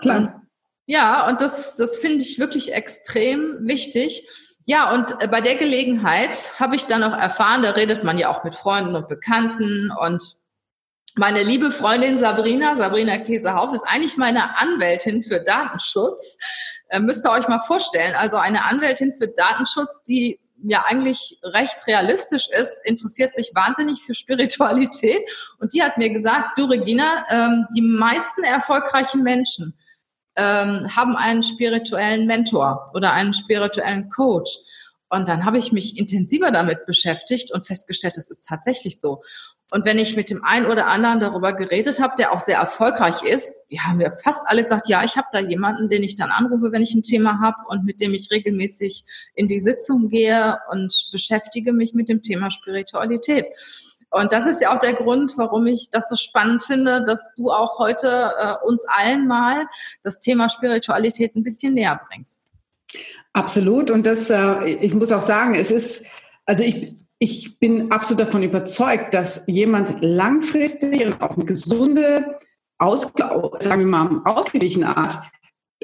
Klar. 0.00 0.42
Ja, 0.86 1.28
und 1.28 1.40
das, 1.40 1.76
das 1.76 1.98
finde 1.98 2.24
ich 2.24 2.38
wirklich 2.38 2.72
extrem 2.72 3.58
wichtig. 3.68 4.26
Ja, 4.64 4.92
und 4.92 5.22
äh, 5.22 5.28
bei 5.28 5.40
der 5.40 5.54
Gelegenheit 5.56 6.58
habe 6.58 6.74
ich 6.74 6.86
dann 6.86 7.04
auch 7.04 7.16
erfahren, 7.16 7.62
da 7.62 7.70
redet 7.70 8.02
man 8.02 8.18
ja 8.18 8.28
auch 8.28 8.44
mit 8.44 8.56
Freunden 8.56 8.96
und 8.96 9.08
Bekannten 9.08 9.92
und 10.00 10.36
meine 11.16 11.42
liebe 11.42 11.70
Freundin 11.70 12.16
Sabrina, 12.16 12.76
Sabrina 12.76 13.18
Käsehaus, 13.18 13.74
ist 13.74 13.86
eigentlich 13.86 14.16
meine 14.16 14.58
Anwältin 14.58 15.22
für 15.22 15.40
Datenschutz. 15.40 16.38
Äh, 16.88 17.00
müsst 17.00 17.26
ihr 17.26 17.32
euch 17.32 17.48
mal 17.48 17.60
vorstellen. 17.60 18.14
Also 18.14 18.36
eine 18.36 18.64
Anwältin 18.64 19.12
für 19.12 19.28
Datenschutz, 19.28 20.02
die 20.04 20.40
ja 20.62 20.84
eigentlich 20.86 21.38
recht 21.42 21.86
realistisch 21.86 22.48
ist, 22.48 22.72
interessiert 22.84 23.34
sich 23.34 23.52
wahnsinnig 23.54 24.02
für 24.02 24.14
Spiritualität. 24.14 25.28
Und 25.58 25.74
die 25.74 25.82
hat 25.82 25.98
mir 25.98 26.10
gesagt, 26.10 26.58
du 26.58 26.64
Regina, 26.64 27.24
ähm, 27.30 27.66
die 27.76 27.82
meisten 27.82 28.44
erfolgreichen 28.44 29.22
Menschen 29.22 29.74
ähm, 30.36 30.94
haben 30.94 31.16
einen 31.16 31.42
spirituellen 31.42 32.26
Mentor 32.26 32.90
oder 32.94 33.12
einen 33.12 33.34
spirituellen 33.34 34.10
Coach. 34.10 34.56
Und 35.08 35.26
dann 35.26 35.44
habe 35.44 35.58
ich 35.58 35.72
mich 35.72 35.98
intensiver 35.98 36.52
damit 36.52 36.86
beschäftigt 36.86 37.52
und 37.52 37.66
festgestellt, 37.66 38.16
es 38.16 38.30
ist 38.30 38.46
tatsächlich 38.46 39.00
so. 39.00 39.22
Und 39.70 39.84
wenn 39.84 39.98
ich 39.98 40.16
mit 40.16 40.30
dem 40.30 40.44
einen 40.44 40.66
oder 40.66 40.88
anderen 40.88 41.20
darüber 41.20 41.52
geredet 41.52 42.00
habe, 42.00 42.14
der 42.18 42.32
auch 42.32 42.40
sehr 42.40 42.58
erfolgreich 42.58 43.22
ist, 43.22 43.54
die 43.70 43.80
haben 43.80 43.98
mir 43.98 44.12
fast 44.12 44.42
alle 44.46 44.62
gesagt, 44.62 44.88
ja, 44.88 45.04
ich 45.04 45.16
habe 45.16 45.28
da 45.32 45.38
jemanden, 45.38 45.88
den 45.88 46.02
ich 46.02 46.16
dann 46.16 46.30
anrufe, 46.30 46.72
wenn 46.72 46.82
ich 46.82 46.94
ein 46.94 47.04
Thema 47.04 47.40
habe 47.40 47.58
und 47.68 47.84
mit 47.84 48.00
dem 48.00 48.12
ich 48.12 48.30
regelmäßig 48.32 49.04
in 49.34 49.46
die 49.46 49.60
Sitzung 49.60 50.08
gehe 50.08 50.58
und 50.72 51.08
beschäftige 51.12 51.72
mich 51.72 51.94
mit 51.94 52.08
dem 52.08 52.22
Thema 52.22 52.50
Spiritualität. 52.50 53.46
Und 54.10 54.32
das 54.32 54.48
ist 54.48 54.60
ja 54.60 54.74
auch 54.74 54.80
der 54.80 54.94
Grund, 54.94 55.34
warum 55.36 55.68
ich 55.68 55.88
das 55.92 56.08
so 56.08 56.16
spannend 56.16 56.64
finde, 56.64 57.04
dass 57.06 57.32
du 57.36 57.52
auch 57.52 57.78
heute 57.78 58.32
äh, 58.36 58.54
uns 58.66 58.84
allen 58.88 59.28
mal 59.28 59.66
das 60.02 60.18
Thema 60.18 60.48
Spiritualität 60.50 61.36
ein 61.36 61.44
bisschen 61.44 61.74
näher 61.74 62.00
bringst. 62.08 62.48
Absolut. 63.32 63.88
Und 63.90 64.04
das, 64.04 64.30
äh, 64.30 64.64
ich 64.64 64.94
muss 64.94 65.12
auch 65.12 65.20
sagen, 65.20 65.54
es 65.54 65.70
ist, 65.70 66.06
also 66.44 66.64
ich, 66.64 66.96
ich 67.22 67.58
bin 67.58 67.92
absolut 67.92 68.26
davon 68.26 68.42
überzeugt, 68.42 69.12
dass 69.12 69.44
jemand 69.46 70.00
langfristig 70.00 71.04
und 71.04 71.20
auf 71.20 71.36
eine 71.36 71.44
gesunde, 71.44 72.38
aus, 72.78 73.12
sagen 73.60 73.82
wir 73.82 73.86
mal, 73.86 74.22
ausgeglichene 74.24 74.96
Art 74.96 75.18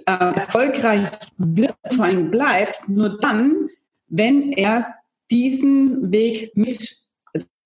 äh, 0.07 0.12
erfolgreich 0.12 1.09
wird, 1.37 1.77
vor 1.94 2.07
allem 2.07 2.31
bleibt, 2.31 2.88
nur 2.88 3.18
dann, 3.20 3.68
wenn 4.09 4.53
er 4.53 4.94
diesen 5.31 6.11
Weg 6.11 6.57
mit 6.57 7.03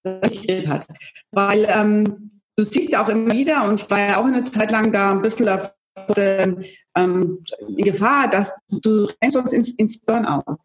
hat. 0.04 0.86
Weil 1.30 1.66
ähm, 1.68 2.40
du 2.56 2.64
siehst 2.64 2.90
ja 2.90 3.04
auch 3.04 3.08
immer 3.08 3.32
wieder, 3.32 3.68
und 3.68 3.80
ich 3.80 3.88
war 3.88 4.00
ja 4.00 4.16
auch 4.16 4.24
eine 4.24 4.42
Zeit 4.44 4.72
lang 4.72 4.90
da 4.90 5.12
ein 5.12 5.22
bisschen 5.22 5.48
auf, 5.48 5.72
ähm, 6.16 6.64
in 6.96 7.44
Gefahr, 7.76 8.28
dass 8.28 8.58
du 8.68 9.08
rennst 9.22 9.36
uns 9.36 9.52
ins, 9.52 9.74
ins 9.74 10.00
Burnout. 10.00 10.58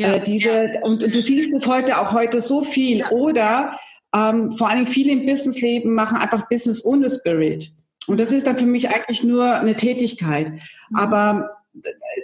Ja, 0.00 0.14
äh, 0.14 0.20
diese, 0.22 0.48
ja. 0.48 0.80
und, 0.82 1.02
und, 1.04 1.14
du 1.14 1.20
siehst 1.20 1.54
es 1.54 1.66
heute 1.66 1.98
auch 1.98 2.12
heute 2.12 2.40
so 2.40 2.64
viel. 2.64 2.98
Ja. 2.98 3.10
Oder 3.10 3.78
ähm, 4.14 4.50
vor 4.52 4.68
allem 4.70 4.86
viele 4.86 5.12
im 5.12 5.26
Businessleben 5.26 5.92
machen 5.92 6.16
einfach 6.16 6.48
Business 6.48 6.84
ohne 6.84 7.10
Spirit. 7.10 7.70
Und 8.06 8.18
das 8.18 8.32
ist 8.32 8.46
dann 8.46 8.58
für 8.58 8.66
mich 8.66 8.88
eigentlich 8.88 9.22
nur 9.22 9.54
eine 9.54 9.76
Tätigkeit. 9.76 10.48
Mhm. 10.48 10.96
Aber 10.96 11.50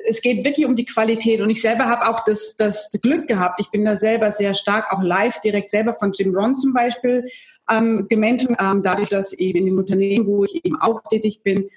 es 0.09 0.23
geht 0.23 0.45
wirklich 0.45 0.67
um 0.67 0.75
die 0.75 0.87
Qualität. 0.87 1.41
Und 1.43 1.51
ich 1.51 1.61
selber 1.61 1.85
habe 1.85 2.09
auch 2.09 2.25
das, 2.25 2.57
das 2.57 2.91
Glück 3.03 3.29
gehabt. 3.29 3.61
Ich 3.61 3.71
bin 3.71 3.85
da 3.85 3.97
selber 3.97 4.33
sehr 4.33 4.55
stark, 4.55 4.91
auch 4.91 5.03
live 5.03 5.41
direkt 5.43 5.71
selber 5.71 5.95
von 5.95 6.13
Jim 6.13 6.35
Ron 6.35 6.57
zum 6.57 6.73
Beispiel 6.73 7.25
ähm, 7.71 8.07
gementored, 8.09 8.57
ähm, 8.59 8.83
dadurch, 8.83 9.11
dass 9.11 9.33
eben 9.35 9.59
in 9.59 9.67
dem 9.67 9.79
Unternehmen, 9.79 10.27
wo 10.27 10.45
ich 10.45 10.65
eben 10.65 10.81
auch 10.81 11.03
tätig 11.11 11.43
bin, 11.43 11.65
äh, 11.65 11.71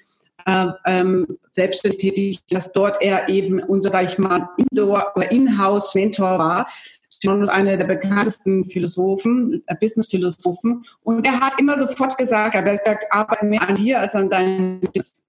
ähm, 0.46 1.26
selbstständig 1.52 2.00
tätig, 2.00 2.40
dass 2.50 2.72
dort 2.72 3.02
er 3.02 3.28
eben 3.28 3.60
unser, 3.60 3.90
sag 3.90 4.06
ich 4.06 4.18
mal, 4.18 4.48
Indoor- 4.56 5.12
oder 5.14 5.30
In-House-Mentor 5.30 6.38
war. 6.38 6.66
Schon 7.22 7.48
einer 7.50 7.76
der 7.76 7.84
bekanntesten 7.84 8.64
Philosophen, 8.64 9.62
äh, 9.66 9.74
Business-Philosophen. 9.78 10.84
Und 11.02 11.26
er 11.26 11.40
hat 11.40 11.58
immer 11.58 11.78
sofort 11.78 12.16
gesagt, 12.16 12.54
er 12.54 12.64
hat 12.64 12.84
gesagt, 12.84 13.04
arbeite 13.10 13.44
mehr 13.44 13.68
an 13.68 13.76
dir 13.76 14.00
als 14.00 14.14
an 14.14 14.30
deinem 14.30 14.80
Business. 14.80 15.22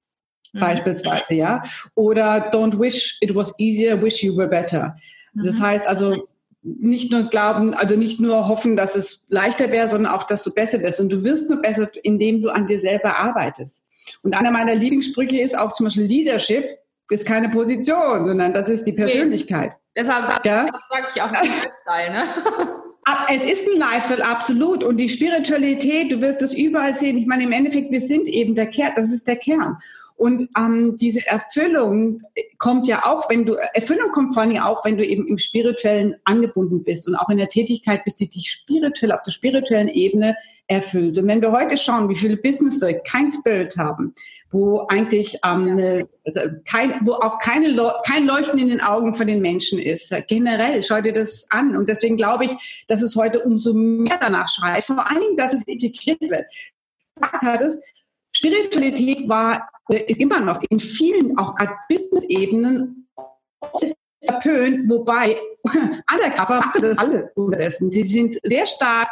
Mhm. 0.54 0.60
Beispielsweise, 0.60 1.36
ja. 1.36 1.64
Oder 1.96 2.52
don't 2.52 2.80
wish 2.80 3.18
it 3.22 3.36
was 3.36 3.54
easier, 3.60 4.02
wish 4.02 4.24
you 4.24 4.36
were 4.36 4.48
better. 4.48 4.94
Mhm. 5.34 5.46
Das 5.46 5.60
heißt 5.62 5.88
also, 5.88 6.28
nicht 6.64 7.12
nur 7.12 7.24
glauben, 7.24 7.74
also 7.74 7.96
nicht 7.96 8.20
nur 8.20 8.48
hoffen, 8.48 8.76
dass 8.76 8.96
es 8.96 9.26
leichter 9.30 9.72
wäre, 9.72 9.88
sondern 9.88 10.14
auch, 10.14 10.24
dass 10.24 10.44
du 10.44 10.54
besser 10.54 10.82
wirst. 10.82 11.00
Und 11.00 11.10
du 11.12 11.24
wirst 11.24 11.50
nur 11.50 11.62
besser, 11.62 11.90
indem 12.04 12.42
du 12.42 12.50
an 12.50 12.68
dir 12.68 12.80
selber 12.80 13.18
arbeitest. 13.18 13.88
Und 14.24 14.34
einer 14.34 14.52
meiner 14.52 14.76
Lieblingssprüche 14.76 15.40
ist 15.40 15.58
auch 15.58 15.74
zum 15.74 15.86
Beispiel 15.86 16.06
Leadership 16.06 16.66
ist 17.12 17.26
keine 17.26 17.50
Position, 17.50 18.26
sondern 18.26 18.54
das 18.54 18.70
ist 18.70 18.86
die 18.86 18.94
Persönlichkeit. 18.94 19.72
Okay. 19.72 19.78
Deshalb, 19.98 20.46
ja? 20.46 20.66
sage 20.90 21.08
ich 21.14 21.22
auch 21.22 21.32
Lifestyle, 21.32 22.12
ne? 22.12 22.24
Es 23.34 23.44
ist 23.44 23.68
ein 23.68 23.80
Lifestyle, 23.80 24.24
absolut. 24.24 24.84
Und 24.84 24.98
die 24.98 25.10
Spiritualität, 25.10 26.12
du 26.12 26.22
wirst 26.22 26.42
es 26.44 26.54
überall 26.54 26.94
sehen. 26.94 27.18
Ich 27.18 27.26
meine, 27.26 27.44
im 27.44 27.52
Endeffekt, 27.52 27.92
wir 27.92 28.00
sind 28.00 28.28
eben 28.28 28.54
der 28.54 28.68
Kern, 28.68 28.94
das 28.96 29.12
ist 29.12 29.28
der 29.28 29.38
Kern. 29.38 29.78
Und 30.16 30.50
ähm, 30.56 31.00
diese 31.00 31.26
Erfüllung 31.26 32.22
kommt 32.60 32.88
ja 32.88 33.04
auch, 33.06 33.28
wenn 33.30 33.44
du, 33.44 33.56
Erfüllung 33.74 34.12
kommt 34.12 34.36
vor 34.36 34.44
allem 34.44 34.56
auch, 34.58 34.86
wenn 34.86 34.98
du 34.98 35.06
eben 35.06 35.28
im 35.28 35.40
Spirituellen 35.40 36.16
angebunden 36.26 36.84
bist 36.84 37.08
und 37.08 37.16
auch 37.16 37.30
in 37.30 37.40
der 37.40 37.50
Tätigkeit 37.50 38.04
bist, 38.04 38.20
die 38.20 38.30
dich 38.30 38.52
spirituell 38.52 39.14
auf 39.14 39.24
der 39.24 39.32
spirituellen 39.32 39.88
Ebene 39.88 40.38
erfüllt. 40.72 41.18
Und 41.18 41.28
wenn 41.28 41.42
wir 41.42 41.52
heute 41.52 41.76
schauen, 41.76 42.08
wie 42.08 42.16
viele 42.16 42.38
Businesses 42.38 42.96
kein 43.04 43.30
Spirit 43.30 43.76
haben, 43.78 44.14
wo 44.52 44.86
eigentlich 44.88 45.38
ähm, 45.44 45.68
eine, 45.68 46.08
also 46.26 46.40
kein, 46.66 47.06
wo 47.06 47.14
auch 47.14 47.40
keine 47.40 47.76
kein 48.06 48.26
Leuchten 48.26 48.58
in 48.58 48.70
den 48.70 48.82
Augen 48.82 49.14
von 49.14 49.28
den 49.28 49.42
Menschen 49.42 49.80
ist. 49.80 50.14
Generell, 50.28 50.82
schau 50.82 51.02
dir 51.02 51.14
das 51.14 51.48
an. 51.52 51.76
Und 51.76 51.90
deswegen 51.90 52.16
glaube 52.16 52.46
ich, 52.46 52.86
dass 52.88 53.02
es 53.02 53.16
heute 53.16 53.42
umso 53.42 53.74
mehr 53.74 54.18
danach 54.20 54.48
schreit, 54.48 54.84
vor 54.84 55.10
allen 55.10 55.22
Dingen, 55.22 55.38
dass 55.38 55.54
es 55.54 55.68
integriert 55.68 56.22
wird. 56.22 56.46
Gesagt 57.16 57.44
hat 57.44 57.62
es, 57.62 57.84
Spiritualität 58.34 59.28
war, 59.28 59.70
ist 59.90 60.22
immer 60.22 60.40
noch 60.40 60.62
in 60.70 60.80
vielen, 60.80 61.38
auch 61.38 61.54
gerade 61.56 61.74
Business-Ebenen, 61.90 63.10
verpönt, 64.24 64.90
wobei 64.90 65.38
Undercover 66.14 66.60
machen 66.60 66.82
das 66.82 66.98
alle 66.98 67.32
unterdessen. 67.36 67.92
Sie 67.92 68.04
sind 68.04 68.38
sehr 68.44 68.66
stark 68.66 69.10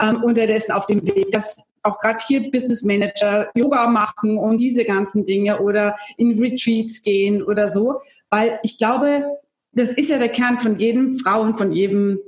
ähm, 0.00 0.22
unterdessen 0.22 0.72
auf 0.72 0.86
dem 0.86 1.04
Weg, 1.06 1.30
dass 1.30 1.56
auch 1.82 1.98
gerade 1.98 2.22
hier 2.26 2.50
Business 2.50 2.82
Manager 2.82 3.50
Yoga 3.54 3.88
machen 3.88 4.38
und 4.38 4.58
diese 4.58 4.84
ganzen 4.84 5.24
Dinge 5.24 5.60
oder 5.60 5.96
in 6.16 6.38
Retreats 6.38 7.02
gehen 7.02 7.42
oder 7.42 7.70
so, 7.70 8.00
weil 8.30 8.60
ich 8.62 8.78
glaube, 8.78 9.24
das 9.72 9.90
ist 9.92 10.10
ja 10.10 10.18
der 10.18 10.28
Kern 10.28 10.60
von 10.60 10.78
jedem 10.78 11.18
Frau 11.18 11.42
und 11.42 11.58
von 11.58 11.72
jedem 11.72 12.18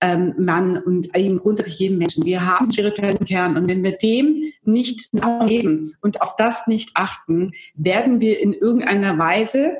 ähm, 0.00 0.34
Mann 0.38 0.78
und 0.78 1.14
eben 1.16 1.38
grundsätzlich 1.38 1.78
jedem 1.78 1.98
Menschen. 1.98 2.24
Wir 2.24 2.46
haben 2.46 2.66
einen 2.66 2.72
spirituellen 2.72 3.24
Kern 3.24 3.56
und 3.56 3.68
wenn 3.68 3.82
wir 3.82 3.92
dem 3.92 4.44
nicht 4.62 5.10
geben 5.46 5.94
und 6.00 6.22
auf 6.22 6.36
das 6.36 6.66
nicht 6.66 6.90
achten, 6.94 7.52
werden 7.74 8.20
wir 8.20 8.40
in 8.40 8.52
irgendeiner 8.52 9.18
Weise 9.18 9.76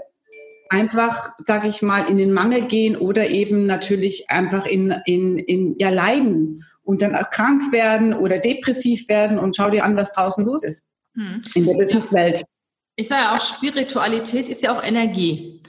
einfach, 0.70 1.30
sage 1.44 1.68
ich 1.68 1.82
mal, 1.82 2.08
in 2.08 2.16
den 2.16 2.32
Mangel 2.32 2.62
gehen 2.62 2.96
oder 2.96 3.28
eben 3.28 3.66
natürlich 3.66 4.30
einfach 4.30 4.66
in, 4.66 4.94
in, 5.04 5.38
in 5.38 5.76
ja, 5.78 5.90
leiden 5.90 6.64
und 6.82 7.02
dann 7.02 7.14
auch 7.14 7.28
krank 7.30 7.72
werden 7.72 8.14
oder 8.14 8.38
depressiv 8.38 9.08
werden 9.08 9.38
und 9.38 9.56
schau 9.56 9.68
dir 9.68 9.84
an, 9.84 9.96
was 9.96 10.12
draußen 10.12 10.44
los 10.44 10.62
ist 10.62 10.84
hm. 11.14 11.42
in 11.54 11.66
der 11.66 11.74
Businesswelt. 11.74 12.44
Ich 12.96 13.08
sage 13.08 13.22
ja 13.22 13.36
auch, 13.36 13.40
Spiritualität 13.40 14.48
ist 14.48 14.62
ja 14.62 14.76
auch 14.76 14.82
Energie. 14.82 15.59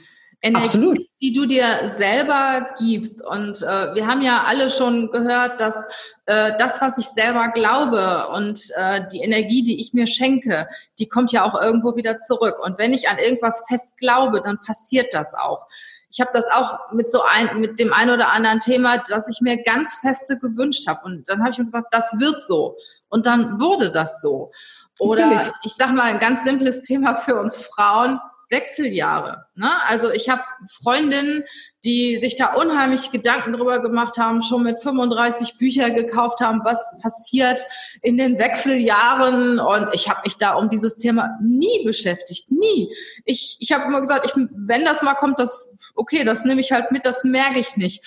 Energie, 0.42 0.66
Absolut. 0.66 0.98
die 1.20 1.32
du 1.32 1.46
dir 1.46 1.86
selber 1.86 2.70
gibst. 2.76 3.24
Und 3.24 3.62
äh, 3.62 3.94
wir 3.94 4.06
haben 4.08 4.22
ja 4.22 4.42
alle 4.44 4.70
schon 4.70 5.10
gehört, 5.12 5.60
dass 5.60 5.88
äh, 6.26 6.52
das, 6.58 6.80
was 6.80 6.98
ich 6.98 7.06
selber 7.06 7.48
glaube 7.54 8.26
und 8.34 8.60
äh, 8.74 9.02
die 9.12 9.20
Energie, 9.20 9.62
die 9.62 9.80
ich 9.80 9.92
mir 9.92 10.08
schenke, 10.08 10.66
die 10.98 11.08
kommt 11.08 11.30
ja 11.30 11.44
auch 11.44 11.60
irgendwo 11.60 11.94
wieder 11.94 12.18
zurück. 12.18 12.56
Und 12.60 12.76
wenn 12.78 12.92
ich 12.92 13.08
an 13.08 13.18
irgendwas 13.18 13.62
fest 13.68 13.96
glaube, 13.98 14.42
dann 14.42 14.58
passiert 14.60 15.14
das 15.14 15.32
auch. 15.34 15.66
Ich 16.10 16.20
habe 16.20 16.30
das 16.34 16.48
auch 16.48 16.92
mit 16.92 17.10
so 17.10 17.22
ein, 17.22 17.60
mit 17.60 17.78
dem 17.78 17.92
ein 17.92 18.10
oder 18.10 18.30
anderen 18.32 18.60
Thema, 18.60 18.98
das 19.08 19.28
ich 19.28 19.40
mir 19.40 19.62
ganz 19.62 19.94
feste 19.94 20.38
gewünscht 20.38 20.86
habe. 20.88 21.04
Und 21.04 21.28
dann 21.28 21.40
habe 21.40 21.52
ich 21.52 21.58
mir 21.58 21.64
gesagt, 21.64 21.94
das 21.94 22.18
wird 22.18 22.44
so. 22.44 22.76
Und 23.08 23.26
dann 23.26 23.60
wurde 23.60 23.92
das 23.92 24.20
so. 24.20 24.50
Oder 24.98 25.26
Natürlich. 25.26 25.52
ich 25.64 25.74
sage 25.74 25.94
mal 25.94 26.04
ein 26.04 26.18
ganz 26.18 26.44
simples 26.44 26.82
Thema 26.82 27.14
für 27.14 27.36
uns 27.36 27.64
Frauen 27.64 28.20
Wechseljahre. 28.52 29.46
Ne? 29.56 29.68
Also 29.88 30.12
ich 30.12 30.28
habe 30.28 30.42
Freundinnen, 30.80 31.42
die 31.84 32.18
sich 32.18 32.36
da 32.36 32.54
unheimlich 32.54 33.10
Gedanken 33.10 33.54
drüber 33.54 33.80
gemacht 33.80 34.16
haben, 34.18 34.42
schon 34.42 34.62
mit 34.62 34.80
35 34.80 35.58
Bücher 35.58 35.90
gekauft 35.90 36.40
haben, 36.40 36.60
was 36.62 36.92
passiert 37.02 37.64
in 38.02 38.16
den 38.16 38.38
Wechseljahren. 38.38 39.58
Und 39.58 39.88
ich 39.92 40.08
habe 40.08 40.20
mich 40.24 40.36
da 40.36 40.54
um 40.54 40.68
dieses 40.68 40.96
Thema 40.96 41.36
nie 41.42 41.84
beschäftigt, 41.84 42.52
nie. 42.52 42.94
Ich, 43.24 43.56
ich 43.58 43.72
habe 43.72 43.86
immer 43.86 44.00
gesagt, 44.00 44.26
ich, 44.26 44.32
wenn 44.36 44.84
das 44.84 45.02
mal 45.02 45.14
kommt, 45.14 45.40
das 45.40 45.68
okay, 45.94 46.24
das 46.24 46.44
nehme 46.44 46.60
ich 46.60 46.72
halt 46.72 46.92
mit, 46.92 47.04
das 47.06 47.24
merke 47.24 47.58
ich 47.58 47.76
nicht. 47.76 48.02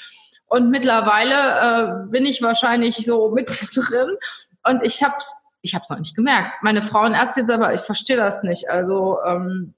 Und 0.48 0.70
mittlerweile 0.70 2.06
äh, 2.06 2.12
bin 2.12 2.26
ich 2.26 2.42
wahrscheinlich 2.42 2.98
so 2.98 3.32
mit 3.34 3.50
drin 3.76 4.16
und 4.64 4.86
ich 4.86 5.04
habe 5.04 5.16
ich 5.62 5.74
habe 5.74 5.82
es 5.84 5.90
noch 5.90 5.98
nicht 5.98 6.16
gemerkt. 6.16 6.58
Meine 6.62 6.84
Frauenärztin 6.84 7.48
sagt 7.48 7.60
aber, 7.60 7.74
ich 7.74 7.82
verstehe 7.82 8.18
das 8.18 8.44
nicht. 8.44 8.70
Also 8.70 9.18
ähm, 9.26 9.74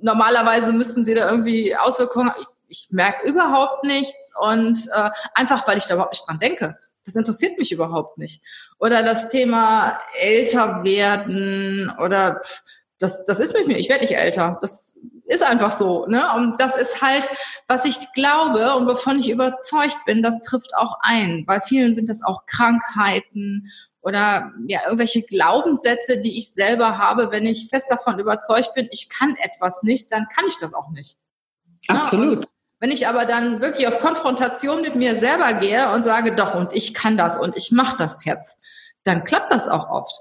normalerweise 0.00 0.72
müssten 0.72 1.04
sie 1.04 1.14
da 1.14 1.30
irgendwie 1.30 1.76
Auswirkungen. 1.76 2.30
Ich, 2.38 2.46
ich 2.68 2.88
merke 2.90 3.28
überhaupt 3.28 3.84
nichts 3.84 4.32
und 4.40 4.88
äh, 4.92 5.10
einfach, 5.34 5.66
weil 5.66 5.78
ich 5.78 5.86
da 5.86 5.94
überhaupt 5.94 6.12
nicht 6.12 6.26
dran 6.26 6.38
denke. 6.38 6.78
Das 7.04 7.16
interessiert 7.16 7.58
mich 7.58 7.72
überhaupt 7.72 8.18
nicht. 8.18 8.42
Oder 8.78 9.02
das 9.02 9.30
Thema 9.30 9.98
älter 10.18 10.84
werden 10.84 11.90
oder 12.02 12.42
das, 12.98 13.24
das 13.24 13.38
ist 13.38 13.56
mit 13.56 13.66
mir. 13.66 13.78
Ich 13.78 13.88
werde 13.88 14.04
nicht 14.04 14.16
älter. 14.16 14.58
Das 14.60 14.98
ist 15.26 15.42
einfach 15.42 15.70
so. 15.70 16.06
Ne? 16.06 16.24
Und 16.34 16.60
das 16.60 16.76
ist 16.76 17.00
halt, 17.00 17.28
was 17.66 17.84
ich 17.84 18.12
glaube 18.12 18.74
und 18.74 18.88
wovon 18.88 19.20
ich 19.20 19.30
überzeugt 19.30 19.98
bin, 20.04 20.22
das 20.22 20.42
trifft 20.42 20.74
auch 20.76 20.98
ein. 21.00 21.44
Bei 21.46 21.60
vielen 21.60 21.94
sind 21.94 22.08
das 22.08 22.22
auch 22.22 22.44
Krankheiten 22.46 23.70
oder 24.00 24.52
ja 24.66 24.80
irgendwelche 24.84 25.22
Glaubenssätze, 25.22 26.20
die 26.20 26.38
ich 26.38 26.52
selber 26.52 26.98
habe. 26.98 27.30
Wenn 27.30 27.46
ich 27.46 27.68
fest 27.68 27.90
davon 27.90 28.18
überzeugt 28.18 28.74
bin, 28.74 28.88
ich 28.90 29.08
kann 29.08 29.36
etwas 29.40 29.82
nicht, 29.82 30.12
dann 30.12 30.26
kann 30.34 30.44
ich 30.46 30.56
das 30.56 30.74
auch 30.74 30.90
nicht. 30.90 31.18
Absolut. 31.88 32.40
Ja, 32.40 32.46
wenn 32.80 32.90
ich 32.90 33.08
aber 33.08 33.26
dann 33.26 33.60
wirklich 33.60 33.88
auf 33.88 33.98
Konfrontation 33.98 34.82
mit 34.82 34.94
mir 34.94 35.16
selber 35.16 35.54
gehe 35.54 35.92
und 35.92 36.04
sage, 36.04 36.34
doch, 36.34 36.54
und 36.54 36.72
ich 36.72 36.94
kann 36.94 37.16
das 37.16 37.36
und 37.36 37.56
ich 37.56 37.72
mache 37.72 37.96
das 37.96 38.24
jetzt, 38.24 38.58
dann 39.02 39.24
klappt 39.24 39.50
das 39.50 39.68
auch 39.68 39.90
oft. 39.90 40.14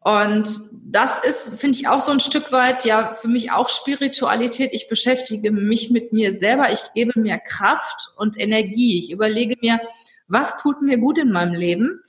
Und 0.00 0.48
das 0.84 1.18
ist, 1.18 1.60
finde 1.60 1.78
ich, 1.78 1.88
auch 1.88 2.00
so 2.00 2.12
ein 2.12 2.20
Stück 2.20 2.52
weit 2.52 2.84
ja 2.84 3.16
für 3.16 3.26
mich 3.26 3.50
auch 3.50 3.68
Spiritualität. 3.68 4.70
Ich 4.72 4.88
beschäftige 4.88 5.50
mich 5.50 5.90
mit 5.90 6.12
mir 6.12 6.32
selber. 6.32 6.72
Ich 6.72 6.92
gebe 6.94 7.18
mir 7.18 7.38
Kraft 7.38 8.12
und 8.16 8.38
Energie. 8.38 9.00
Ich 9.00 9.10
überlege 9.10 9.56
mir, 9.60 9.80
was 10.28 10.58
tut 10.58 10.80
mir 10.80 10.98
gut 10.98 11.18
in 11.18 11.32
meinem 11.32 11.54
Leben 11.54 12.00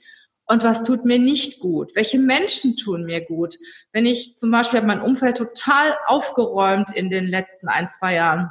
und 0.48 0.64
was 0.64 0.84
tut 0.84 1.04
mir 1.04 1.20
nicht 1.20 1.60
gut? 1.60 1.92
Welche 1.94 2.20
Menschen 2.20 2.78
tun 2.78 3.04
mir 3.04 3.22
gut? 3.22 3.58
Wenn 3.92 4.06
ich 4.06 4.38
zum 4.38 4.50
Beispiel 4.50 4.82
mein 4.82 5.02
Umfeld 5.02 5.38
total 5.38 5.98
aufgeräumt 6.08 6.96
in 6.96 7.10
den 7.10 7.28
letzten 7.28 7.68
ein, 7.68 7.90
zwei 7.90 8.16
Jahren. 8.16 8.50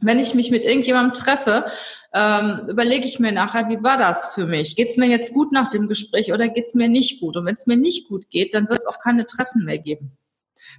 Wenn 0.00 0.20
ich 0.20 0.34
mich 0.34 0.50
mit 0.50 0.64
irgendjemandem 0.64 1.12
treffe, 1.12 1.66
ähm, 2.12 2.68
überlege 2.68 3.06
ich 3.06 3.18
mir 3.18 3.32
nachher, 3.32 3.68
wie 3.68 3.82
war 3.82 3.96
das 3.96 4.34
für 4.34 4.46
mich? 4.46 4.76
Geht 4.76 4.90
es 4.90 4.96
mir 4.96 5.06
jetzt 5.06 5.32
gut 5.32 5.50
nach 5.50 5.68
dem 5.68 5.88
Gespräch 5.88 6.32
oder 6.32 6.48
geht 6.48 6.66
es 6.66 6.74
mir 6.74 6.88
nicht 6.88 7.20
gut? 7.20 7.36
Und 7.36 7.46
wenn 7.46 7.54
es 7.56 7.66
mir 7.66 7.76
nicht 7.76 8.08
gut 8.08 8.30
geht, 8.30 8.54
dann 8.54 8.68
wird 8.68 8.80
es 8.80 8.86
auch 8.86 9.00
keine 9.00 9.26
Treffen 9.26 9.64
mehr 9.64 9.78
geben. 9.78 10.16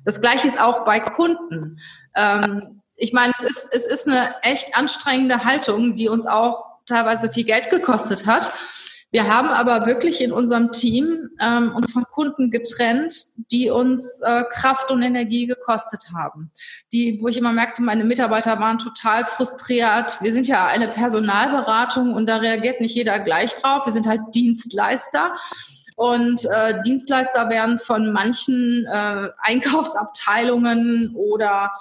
Das 0.06 0.22
gleiche 0.22 0.48
ist 0.48 0.60
auch 0.60 0.86
bei 0.86 1.02
Kunden. 1.02 1.80
Ähm, 2.16 2.82
ich 2.96 3.12
meine, 3.12 3.34
es 3.38 3.44
ist, 3.44 3.70
es 3.74 3.86
ist 3.86 4.08
eine 4.08 4.42
echt 4.42 4.78
anstrengende 4.78 5.44
Haltung, 5.44 5.98
die 5.98 6.08
uns 6.08 6.26
auch 6.26 6.66
teilweise 6.86 7.30
viel 7.30 7.44
Geld 7.44 7.70
gekostet 7.70 8.26
hat. 8.26 8.54
Wir 9.16 9.34
haben 9.34 9.48
aber 9.48 9.86
wirklich 9.86 10.20
in 10.20 10.34
unserem 10.34 10.74
Team 10.74 11.30
ähm, 11.40 11.74
uns 11.74 11.94
von 11.94 12.04
Kunden 12.04 12.52
getrennt, 12.52 13.16
die 13.50 13.70
uns 13.70 14.20
äh, 14.22 14.44
Kraft 14.52 14.92
und 14.92 15.02
Energie 15.02 15.46
gekostet 15.46 16.08
haben. 16.14 16.52
Die, 16.92 17.20
wo 17.22 17.30
ich 17.30 17.38
immer 17.38 17.54
merkte, 17.54 17.82
meine 17.82 18.04
Mitarbeiter 18.04 18.60
waren 18.60 18.78
total 18.78 19.24
frustriert. 19.24 20.22
Wir 20.22 20.34
sind 20.34 20.50
ja 20.50 20.68
eine 20.68 20.90
Personalberatung 20.90 22.14
und 22.14 22.28
da 22.28 22.40
reagiert 22.40 22.82
nicht 22.82 22.94
jeder 22.94 23.22
gleich 23.22 23.54
drauf. 23.54 23.86
Wir 23.86 23.94
sind 23.94 24.06
halt 24.06 24.20
Dienstleister. 24.34 25.34
Und 25.96 26.44
äh, 26.54 26.82
Dienstleister 26.82 27.48
werden 27.48 27.80
von 27.80 28.12
manchen 28.12 28.86
äh, 28.86 29.30
Einkaufsabteilungen 29.38 31.16
oder 31.16 31.72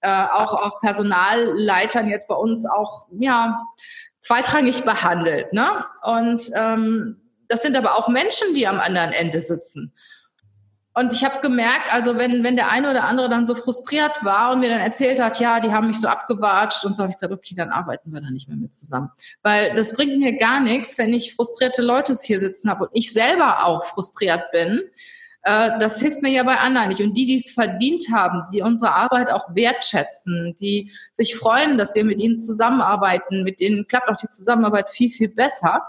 äh, 0.00 0.26
auch, 0.32 0.52
auch 0.52 0.80
Personalleitern 0.80 2.08
jetzt 2.08 2.28
bei 2.28 2.36
uns 2.36 2.66
auch 2.66 3.06
ja 3.18 3.64
zweitrangig 4.24 4.84
behandelt. 4.84 5.52
Ne? 5.52 5.84
Und 6.02 6.50
ähm, 6.56 7.20
das 7.46 7.60
sind 7.60 7.76
aber 7.76 7.96
auch 7.96 8.08
Menschen, 8.08 8.54
die 8.54 8.66
am 8.66 8.80
anderen 8.80 9.12
Ende 9.12 9.42
sitzen. 9.42 9.92
Und 10.94 11.12
ich 11.12 11.24
habe 11.24 11.40
gemerkt, 11.40 11.92
also 11.92 12.16
wenn, 12.16 12.42
wenn 12.42 12.56
der 12.56 12.70
eine 12.70 12.88
oder 12.88 13.04
andere 13.04 13.28
dann 13.28 13.46
so 13.46 13.54
frustriert 13.54 14.24
war 14.24 14.52
und 14.52 14.60
mir 14.60 14.70
dann 14.70 14.80
erzählt 14.80 15.20
hat, 15.20 15.40
ja, 15.40 15.60
die 15.60 15.72
haben 15.72 15.88
mich 15.88 16.00
so 16.00 16.08
abgewatscht 16.08 16.84
und 16.84 16.96
so, 16.96 17.02
habe 17.02 17.10
ich 17.10 17.16
gesagt, 17.16 17.34
okay, 17.34 17.54
dann 17.54 17.70
arbeiten 17.70 18.14
wir 18.14 18.20
da 18.20 18.30
nicht 18.30 18.48
mehr 18.48 18.56
mit 18.56 18.74
zusammen. 18.74 19.10
Weil 19.42 19.74
das 19.74 19.92
bringt 19.92 20.18
mir 20.18 20.38
gar 20.38 20.60
nichts, 20.60 20.96
wenn 20.96 21.12
ich 21.12 21.34
frustrierte 21.34 21.82
Leute 21.82 22.16
hier 22.22 22.40
sitzen 22.40 22.70
habe 22.70 22.84
und 22.84 22.90
ich 22.94 23.12
selber 23.12 23.66
auch 23.66 23.84
frustriert 23.86 24.52
bin, 24.52 24.80
äh, 25.44 25.78
das 25.78 26.00
hilft 26.00 26.22
mir 26.22 26.30
ja 26.30 26.42
bei 26.42 26.58
anderen 26.58 26.88
nicht. 26.88 27.00
Und 27.00 27.14
die, 27.14 27.26
die 27.26 27.36
es 27.36 27.50
verdient 27.50 28.06
haben, 28.12 28.44
die 28.52 28.62
unsere 28.62 28.94
Arbeit 28.94 29.30
auch 29.30 29.54
wertschätzen, 29.54 30.56
die 30.58 30.90
sich 31.12 31.36
freuen, 31.36 31.76
dass 31.76 31.94
wir 31.94 32.04
mit 32.04 32.18
ihnen 32.18 32.38
zusammenarbeiten, 32.38 33.44
mit 33.44 33.60
denen 33.60 33.86
klappt 33.86 34.08
auch 34.08 34.16
die 34.16 34.28
Zusammenarbeit 34.28 34.90
viel, 34.90 35.10
viel 35.10 35.28
besser. 35.28 35.82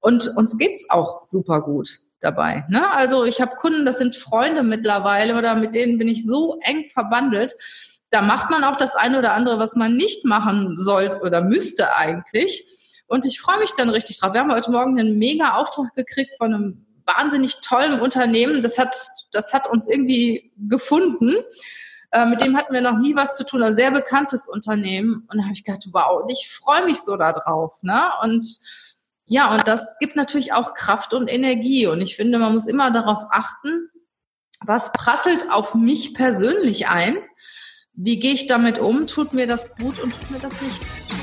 Und 0.00 0.30
uns 0.36 0.56
geht's 0.58 0.88
auch 0.90 1.22
super 1.22 1.62
gut 1.62 1.98
dabei. 2.20 2.64
Ne? 2.68 2.90
Also 2.92 3.24
ich 3.24 3.40
habe 3.40 3.56
Kunden, 3.56 3.86
das 3.86 3.96
sind 3.96 4.16
Freunde 4.16 4.62
mittlerweile 4.62 5.36
oder 5.36 5.54
mit 5.54 5.74
denen 5.74 5.96
bin 5.96 6.08
ich 6.08 6.26
so 6.26 6.58
eng 6.62 6.84
verbandelt. 6.92 7.54
Da 8.10 8.20
macht 8.20 8.50
man 8.50 8.64
auch 8.64 8.76
das 8.76 8.96
eine 8.96 9.18
oder 9.18 9.32
andere, 9.32 9.58
was 9.58 9.76
man 9.76 9.96
nicht 9.96 10.26
machen 10.26 10.76
sollte 10.76 11.20
oder 11.20 11.40
müsste 11.40 11.94
eigentlich. 11.94 12.66
Und 13.06 13.24
ich 13.24 13.40
freue 13.40 13.60
mich 13.60 13.72
dann 13.72 13.88
richtig 13.88 14.20
drauf. 14.20 14.34
Wir 14.34 14.40
haben 14.40 14.52
heute 14.52 14.70
Morgen 14.70 15.00
einen 15.00 15.18
mega 15.18 15.54
Auftrag 15.54 15.94
gekriegt 15.94 16.32
von 16.36 16.52
einem 16.52 16.86
wahnsinnig 17.06 17.60
tollem 17.60 18.00
Unternehmen. 18.00 18.62
Das 18.62 18.78
hat, 18.78 18.96
das 19.32 19.52
hat 19.52 19.68
uns 19.68 19.88
irgendwie 19.88 20.52
gefunden. 20.56 21.34
Äh, 22.12 22.26
mit 22.26 22.40
dem 22.40 22.56
hatten 22.56 22.74
wir 22.74 22.80
noch 22.80 22.98
nie 22.98 23.14
was 23.14 23.36
zu 23.36 23.44
tun, 23.44 23.62
ein 23.62 23.74
sehr 23.74 23.90
bekanntes 23.90 24.48
Unternehmen. 24.48 25.26
Und 25.30 25.38
da 25.38 25.44
habe 25.44 25.52
ich 25.52 25.64
gedacht, 25.64 25.86
wow, 25.92 26.24
ich 26.28 26.50
freue 26.50 26.84
mich 26.84 27.00
so 27.00 27.16
darauf. 27.16 27.82
Ne? 27.82 28.02
Und 28.22 28.44
ja, 29.26 29.54
und 29.54 29.68
das 29.68 29.96
gibt 30.00 30.16
natürlich 30.16 30.52
auch 30.52 30.74
Kraft 30.74 31.14
und 31.14 31.28
Energie. 31.28 31.86
Und 31.86 32.00
ich 32.00 32.16
finde, 32.16 32.38
man 32.38 32.52
muss 32.52 32.66
immer 32.66 32.90
darauf 32.90 33.22
achten, 33.30 33.88
was 34.64 34.92
prasselt 34.92 35.50
auf 35.50 35.74
mich 35.74 36.14
persönlich 36.14 36.88
ein? 36.88 37.18
Wie 37.92 38.18
gehe 38.18 38.34
ich 38.34 38.46
damit 38.46 38.78
um? 38.78 39.06
Tut 39.06 39.32
mir 39.32 39.46
das 39.46 39.74
gut 39.76 40.00
und 40.00 40.12
tut 40.18 40.30
mir 40.30 40.40
das 40.40 40.60
nicht 40.60 40.80
gut? 40.80 41.19